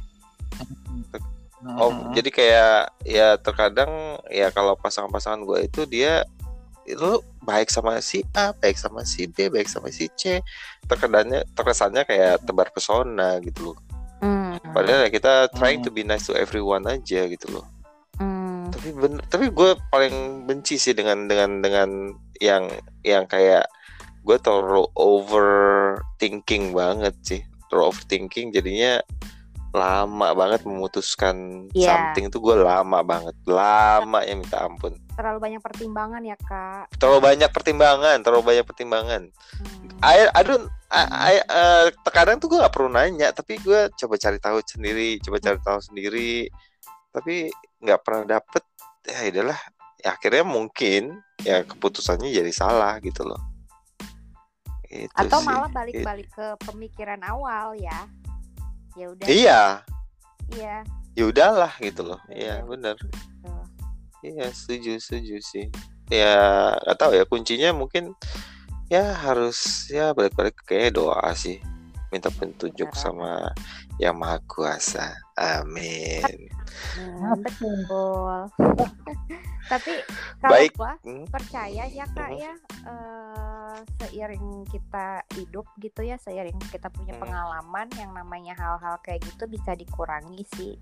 Oh, 1.62 1.94
Mm-mm. 1.94 2.18
jadi 2.18 2.30
kayak 2.34 2.76
ya 3.06 3.28
terkadang 3.38 4.18
ya 4.34 4.50
kalau 4.50 4.74
pasangan-pasangan 4.74 5.46
gue 5.46 5.70
itu 5.70 5.86
dia 5.86 6.26
itu 6.90 7.22
baik 7.46 7.70
sama 7.70 8.02
si 8.02 8.26
A, 8.34 8.50
baik 8.50 8.82
sama 8.82 9.06
si 9.06 9.30
B, 9.30 9.46
baik 9.46 9.70
sama 9.70 9.94
si 9.94 10.10
C. 10.18 10.42
Terkadangnya 10.90 11.46
terkesannya 11.54 12.02
kayak 12.10 12.42
tebar 12.50 12.74
pesona 12.74 13.38
gitu 13.46 13.72
loh. 13.72 13.78
Hmm, 14.26 14.58
Padahal 14.74 15.06
ya 15.06 15.10
kita 15.14 15.54
trying 15.54 15.86
Hmm. 15.86 15.86
to 15.86 15.94
be 15.94 16.02
nice 16.02 16.26
to 16.26 16.34
everyone 16.34 16.82
aja 16.90 17.30
gitu 17.30 17.46
loh. 17.54 17.70
Tapi 18.82 18.98
bener, 18.98 19.22
tapi 19.30 19.46
gue 19.54 19.72
paling 19.94 20.16
benci 20.50 20.82
sih 20.82 20.98
dengan 20.98 21.30
dengan 21.30 21.62
dengan 21.62 21.90
yang 22.42 22.66
yang 23.06 23.30
kayak 23.30 23.70
gue 24.26 24.38
terlalu 24.42 24.90
overthinking 24.98 26.74
banget 26.74 27.14
sih. 27.22 27.42
Terlalu 27.70 27.94
overthinking 27.94 28.50
jadinya 28.50 28.98
lama 29.72 30.36
banget 30.36 30.68
memutuskan 30.68 31.68
Iya. 31.72 31.96
something 32.12 32.28
itu 32.28 32.44
gue 32.44 32.60
lama 32.60 33.00
banget 33.08 33.32
lama 33.48 34.20
ya 34.20 34.36
minta 34.36 34.68
ampun 34.68 35.00
terlalu 35.16 35.40
banyak 35.40 35.62
pertimbangan 35.64 36.20
ya 36.28 36.36
kak 36.36 36.92
terlalu 37.00 37.20
banyak 37.24 37.48
pertimbangan 37.48 38.18
terlalu 38.20 38.44
banyak 38.44 38.66
pertimbangan 38.68 39.32
Hmm. 39.32 39.88
I, 40.04 40.28
I 40.28 40.42
don't 40.44 40.68
I, 40.92 41.04
I- 41.40 41.48
eh, 41.48 41.86
terkadang 42.04 42.44
tuh 42.44 42.52
gue 42.52 42.60
gak 42.60 42.74
perlu 42.76 42.92
nanya 42.92 43.32
tapi 43.32 43.64
gue 43.64 43.88
coba 43.96 44.20
cari 44.20 44.44
tahu 44.44 44.60
sendiri 44.60 45.24
coba 45.24 45.40
cari 45.40 45.60
tahu 45.64 45.80
sendiri 45.80 46.52
tapi 47.16 47.48
nggak 47.80 48.00
pernah 48.04 48.24
dapet 48.28 48.64
ya 49.06 49.20
adalah 49.30 49.60
ya 50.02 50.18
akhirnya 50.18 50.46
mungkin 50.46 51.22
ya 51.42 51.66
keputusannya 51.66 52.30
jadi 52.30 52.52
salah 52.54 52.98
gitu 53.02 53.26
loh 53.26 53.42
Itu 54.92 55.08
atau 55.16 55.40
sih. 55.40 55.48
malah 55.48 55.70
balik-balik 55.72 56.28
ke 56.36 56.48
pemikiran 56.68 57.22
awal 57.24 57.74
ya 57.80 58.06
ya 59.00 59.06
udah 59.08 59.28
iya 59.30 59.62
iya 60.52 60.76
ya 61.16 61.24
udahlah 61.24 61.72
gitu 61.80 62.04
loh 62.04 62.20
iya 62.28 62.60
benar 62.68 63.00
Tuh. 63.00 63.62
Iya 64.22 64.54
setuju 64.54 65.02
setuju 65.02 65.38
sih. 65.42 65.66
Ya 66.14 66.38
nggak 66.78 66.98
tahu 66.98 67.12
ya 67.18 67.26
kuncinya 67.26 67.74
mungkin 67.74 68.14
ya 68.86 69.18
harus 69.18 69.90
ya 69.90 70.14
balik-balik 70.14 70.54
kayak 70.70 70.94
doa 70.94 71.34
sih. 71.34 71.58
Minta 72.14 72.30
petunjuk 72.30 72.94
sama 72.94 73.50
yang 73.98 74.14
maha 74.14 74.38
kuasa. 74.46 75.18
Amin. 75.42 76.22
Hmm, 76.94 77.42
betul 77.42 78.48
tapi 79.72 79.94
kalau 80.38 80.52
Baik. 80.54 80.72
gua 80.76 80.94
Hmm, 81.02 81.26
percaya 81.28 81.84
ya 81.88 82.06
kak 82.08 82.30
Mhm. 82.30 82.38
ya 82.38 82.54
eh, 82.86 83.78
seiring 83.98 84.46
kita 84.68 85.08
hidup 85.34 85.66
gitu 85.78 86.02
ya 86.02 86.18
seiring 86.18 86.60
kita 86.68 86.88
punya 86.88 87.16
Mhm. 87.16 87.22
pengalaman 87.22 87.88
yang 87.96 88.12
namanya 88.12 88.54
hal-hal 88.54 89.00
kayak 89.02 89.24
gitu 89.24 89.48
bisa 89.48 89.72
dikurangi 89.74 90.44
sih 90.54 90.76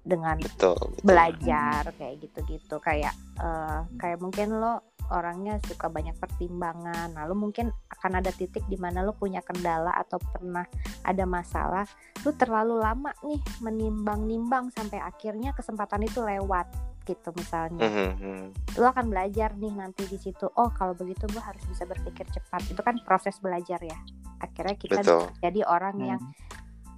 dengan 0.00 0.38
Betul. 0.38 0.78
betul. 0.80 1.04
belajar 1.04 1.82
kayak 1.92 2.16
gitu-gitu 2.20 2.76
kayak 2.78 3.12
eh, 3.36 3.78
kayak 3.98 4.18
mungkin 4.18 4.56
lo 4.56 4.80
orangnya 5.10 5.58
suka 5.66 5.90
banyak 5.90 6.14
pertimbangan 6.16 7.12
lalu 7.14 7.34
mungkin 7.48 7.70
akan 7.90 8.22
ada 8.22 8.30
titik 8.30 8.62
di 8.70 8.78
mana 8.78 9.02
lo 9.02 9.12
punya 9.12 9.42
kendala 9.42 9.90
atau 9.98 10.16
pernah 10.16 10.64
ada 11.02 11.24
masalah 11.26 11.84
lo 12.22 12.30
terlalu 12.34 12.78
lama 12.78 13.10
nih 13.26 13.40
menimbang-nimbang 13.60 14.70
sampai 14.72 15.02
akhirnya 15.02 15.50
kesempatan 15.52 16.06
itu 16.06 16.22
lewat 16.22 16.70
gitu 17.04 17.32
misalnya 17.34 17.82
Mhm, 17.82 18.08
mhm. 18.22 18.44
lo 18.78 18.86
akan 18.86 19.10
belajar 19.10 19.56
nih 19.58 19.72
nanti 19.74 20.06
di 20.06 20.18
situ 20.20 20.46
oh 20.46 20.70
kalau 20.70 20.94
begitu 20.94 21.26
gue 21.26 21.42
harus 21.42 21.64
bisa 21.66 21.82
berpikir 21.84 22.28
cepat 22.30 22.62
itu 22.70 22.78
kan 22.78 22.94
proses 23.02 23.34
belajar 23.42 23.82
ya 23.82 23.98
akhirnya 24.38 24.76
kita 24.78 25.00
Betul. 25.02 25.26
bisa 25.26 25.42
jadi 25.42 25.60
orang 25.66 25.96
Hmm. 25.98 26.08
yang 26.16 26.22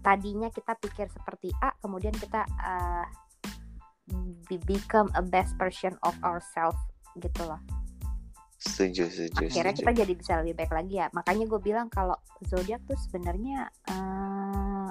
tadinya 0.02 0.50
kita 0.50 0.74
pikir 0.76 1.06
seperti 1.08 1.54
A 1.62 1.72
kemudian 1.78 2.12
kita 2.12 2.42
uh, 2.60 3.06
be- 4.50 4.60
become 4.66 5.08
a 5.14 5.22
best 5.22 5.54
version 5.56 5.94
of 6.02 6.12
ourselves 6.26 6.78
gitu 7.22 7.46
loh 7.46 7.62
Setuju 8.62 9.10
setuju. 9.10 9.50
akhirnya 9.50 9.74
setuju. 9.74 9.82
kita 9.82 9.92
jadi 10.06 10.12
bisa 10.14 10.32
lebih 10.38 10.54
baik 10.54 10.72
lagi 10.72 10.94
ya 11.02 11.06
makanya 11.10 11.44
gue 11.50 11.60
bilang 11.60 11.86
kalau 11.90 12.14
zodiak 12.46 12.78
tuh 12.86 12.94
sebenarnya 12.94 13.66
uh, 13.90 14.90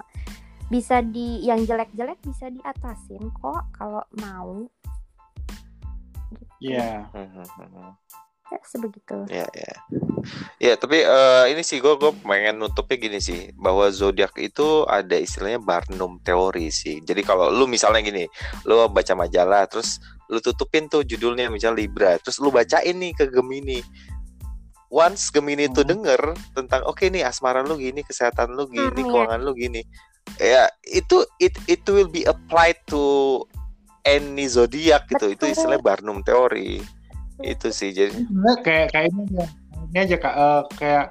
bisa 0.67 0.99
di 1.03 1.43
yang 1.43 1.63
jelek-jelek 1.63 2.19
bisa 2.24 2.51
diatasin 2.51 3.32
kok 3.32 3.72
kalau 3.76 4.03
mau 4.19 4.67
Iya. 6.61 7.09
Mhm, 7.09 7.41
mhm. 7.41 7.89
ya 8.51 8.59
sebegitu 8.67 9.17
Ya 9.32 9.47
ya. 9.49 9.74
Ya 10.61 10.74
tapi 10.78 11.01
eh, 11.01 11.45
ini 11.49 11.65
sih 11.65 11.82
gue 11.82 11.97
gue 11.97 12.13
pengen 12.22 12.61
nutupnya 12.61 12.99
gini 13.01 13.17
sih 13.17 13.49
bahwa 13.57 13.89
zodiak 13.89 14.38
itu 14.38 14.86
ada 14.86 15.17
istilahnya 15.17 15.57
Barnum 15.57 16.22
teori 16.22 16.69
sih. 16.69 17.01
Jadi 17.01 17.26
kalau 17.26 17.49
lu 17.49 17.65
misalnya 17.65 18.05
gini, 18.05 18.30
lu 18.69 18.86
baca 18.93 19.17
majalah 19.17 19.65
terus 19.65 19.97
lu 20.32 20.40
tutupin 20.40 20.88
tuh 20.88 21.04
judulnya 21.04 21.52
misalnya 21.52 21.84
Libra, 21.84 22.16
terus 22.24 22.40
lu 22.40 22.48
bacain 22.50 22.96
nih 22.96 23.12
ke 23.12 23.28
Gemini. 23.28 23.84
Once 24.92 25.32
Gemini 25.32 25.68
itu 25.68 25.84
Hmm. 25.84 25.92
denger 25.92 26.22
tentang 26.56 26.84
oke 26.88 27.04
nih 27.08 27.24
asmara 27.24 27.64
lu 27.64 27.76
gini, 27.76 28.04
kesehatan 28.04 28.56
lu 28.56 28.68
gini, 28.68 28.92
Hmm, 28.92 29.00
iya. 29.00 29.12
keuangan 29.12 29.40
lu 29.44 29.52
gini. 29.56 29.82
Ya, 30.40 30.72
itu 30.88 31.24
it 31.40 31.56
it 31.68 31.84
will 31.88 32.08
be 32.08 32.24
applied 32.28 32.80
to 32.88 33.44
any 34.08 34.48
zodiak 34.48 35.08
gitu. 35.12 35.32
Itu 35.36 35.48
istilahnya 35.52 35.84
Barnum 35.84 36.24
teori. 36.24 36.80
Itu 37.42 37.72
sih 37.72 37.92
jadi 37.92 38.16
kayak 38.64 38.96
kayak 38.96 39.08
ini 39.12 39.22
aja, 39.32 39.46
ini 39.92 39.98
aja 39.98 40.16
kak 40.20 40.36
eh, 40.36 40.62
kayak 40.80 41.06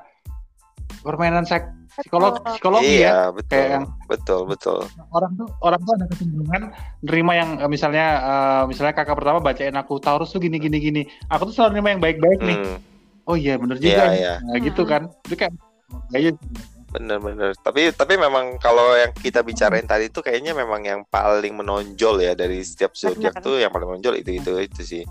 permainan 1.01 1.45
psik- 1.49 1.80
psikolog 2.03 2.33
psikologi 2.45 2.95
ya 3.01 3.01
iya 3.01 3.19
betul. 3.31 3.53
kayak 3.53 3.69
yang 3.71 3.85
betul 4.09 4.41
betul. 4.49 4.79
orang 5.13 5.33
tuh 5.37 5.49
orang 5.63 5.81
tuh 5.85 5.93
ada 5.97 6.07
kecenderungan 6.11 6.63
nerima 7.05 7.33
yang 7.37 7.51
eh, 7.61 7.71
misalnya 7.71 8.07
eh, 8.21 8.63
misalnya 8.67 8.93
kakak 8.97 9.17
pertama 9.17 9.39
bacain 9.39 9.77
aku 9.77 10.01
Taurus 10.01 10.33
tuh 10.33 10.41
gini 10.43 10.57
gini 10.57 10.79
gini. 10.81 11.03
Aku 11.29 11.49
tuh 11.49 11.55
selalu 11.55 11.79
nerima 11.79 11.89
yang 11.95 12.03
baik-baik 12.03 12.41
nih. 12.41 12.57
Hmm, 12.59 12.77
oh 13.29 13.37
iya 13.37 13.55
bener 13.61 13.77
Iya, 13.79 13.85
juga 13.85 14.03
nih. 14.09 14.19
iya. 14.19 14.35
Nah, 14.43 14.59
gitu 14.61 14.83
kan. 14.89 15.03
Itu 15.29 15.37
kan 15.37 15.53
kayaknya 16.11 16.33
bener-bener 16.91 17.55
tapi 17.63 17.95
tapi 17.95 18.19
memang 18.19 18.59
kalau 18.59 18.99
yang 18.99 19.15
kita 19.15 19.47
bicarain 19.47 19.87
tadi 19.87 20.11
itu 20.11 20.19
kayaknya 20.27 20.59
memang 20.59 20.83
yang 20.83 21.01
paling 21.07 21.55
menonjol 21.55 22.19
ya 22.19 22.35
dari 22.35 22.67
setiap 22.67 22.99
zodiak 22.99 23.39
Bener. 23.39 23.47
tuh 23.47 23.57
yang 23.63 23.71
paling 23.71 23.95
menonjol 23.95 24.19
itu 24.19 24.31
itu 24.43 24.51
itu 24.59 24.81
sih. 24.83 25.03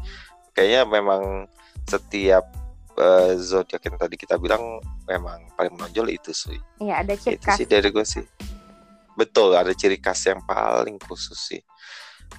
Kayaknya 0.51 0.81
memang 0.89 1.47
setiap 1.87 2.51
eh, 2.99 3.31
zodiak 3.39 3.81
yang 3.87 3.95
tadi 3.95 4.15
kita 4.19 4.35
bilang 4.35 4.83
memang 5.07 5.47
paling 5.55 5.73
menonjol 5.79 6.11
itu 6.11 6.35
sih. 6.35 6.59
Iya 6.83 7.01
ada 7.01 7.15
ciri 7.15 7.39
itu 7.39 7.47
khas. 7.47 7.57
sih 7.57 7.67
dari 7.67 7.89
gue 7.89 8.05
sih. 8.05 8.25
Betul 9.15 9.55
ada 9.55 9.71
ciri 9.71 9.97
khas 9.97 10.27
yang 10.27 10.43
paling 10.43 10.99
khusus 11.07 11.39
sih. 11.39 11.61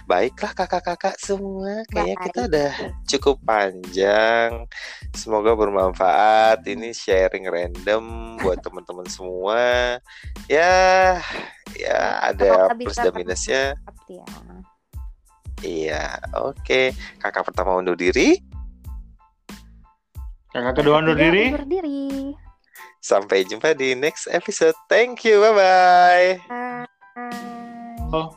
Baiklah 0.07 0.55
kakak-kakak 0.55 1.19
semua. 1.19 1.83
Kayaknya 1.91 2.17
kita 2.23 2.41
udah 2.47 2.73
cukup 3.11 3.37
panjang. 3.43 4.67
Semoga 5.15 5.59
bermanfaat. 5.59 6.63
Ini 6.63 6.95
sharing 6.95 7.51
random 7.51 8.37
buat 8.39 8.63
teman-teman 8.67 9.07
semua. 9.11 9.99
Ya 10.47 11.19
ya 11.75 12.01
ada 12.23 12.71
plus 12.75 12.99
dan 12.99 13.15
minusnya. 13.17 13.75
Ya. 14.07 14.27
iya 15.63 16.05
oke. 16.39 16.95
Kakak 17.19 17.51
pertama 17.51 17.79
undur 17.79 17.99
diri 17.99 18.50
kakak 20.51 20.75
kedua 20.77 20.99
undur 20.99 21.15
Ketiga, 21.15 21.31
diri 21.31 21.45
undur 21.49 21.65
diri. 21.65 22.03
sampai 23.01 23.47
jumpa 23.47 23.73
di 23.73 23.95
next 23.95 24.29
episode 24.29 24.77
thank 24.87 25.25
you 25.25 25.41
bye 25.41 25.55
bye 25.55 26.31
Bye. 26.45 26.87
oh 28.13 28.29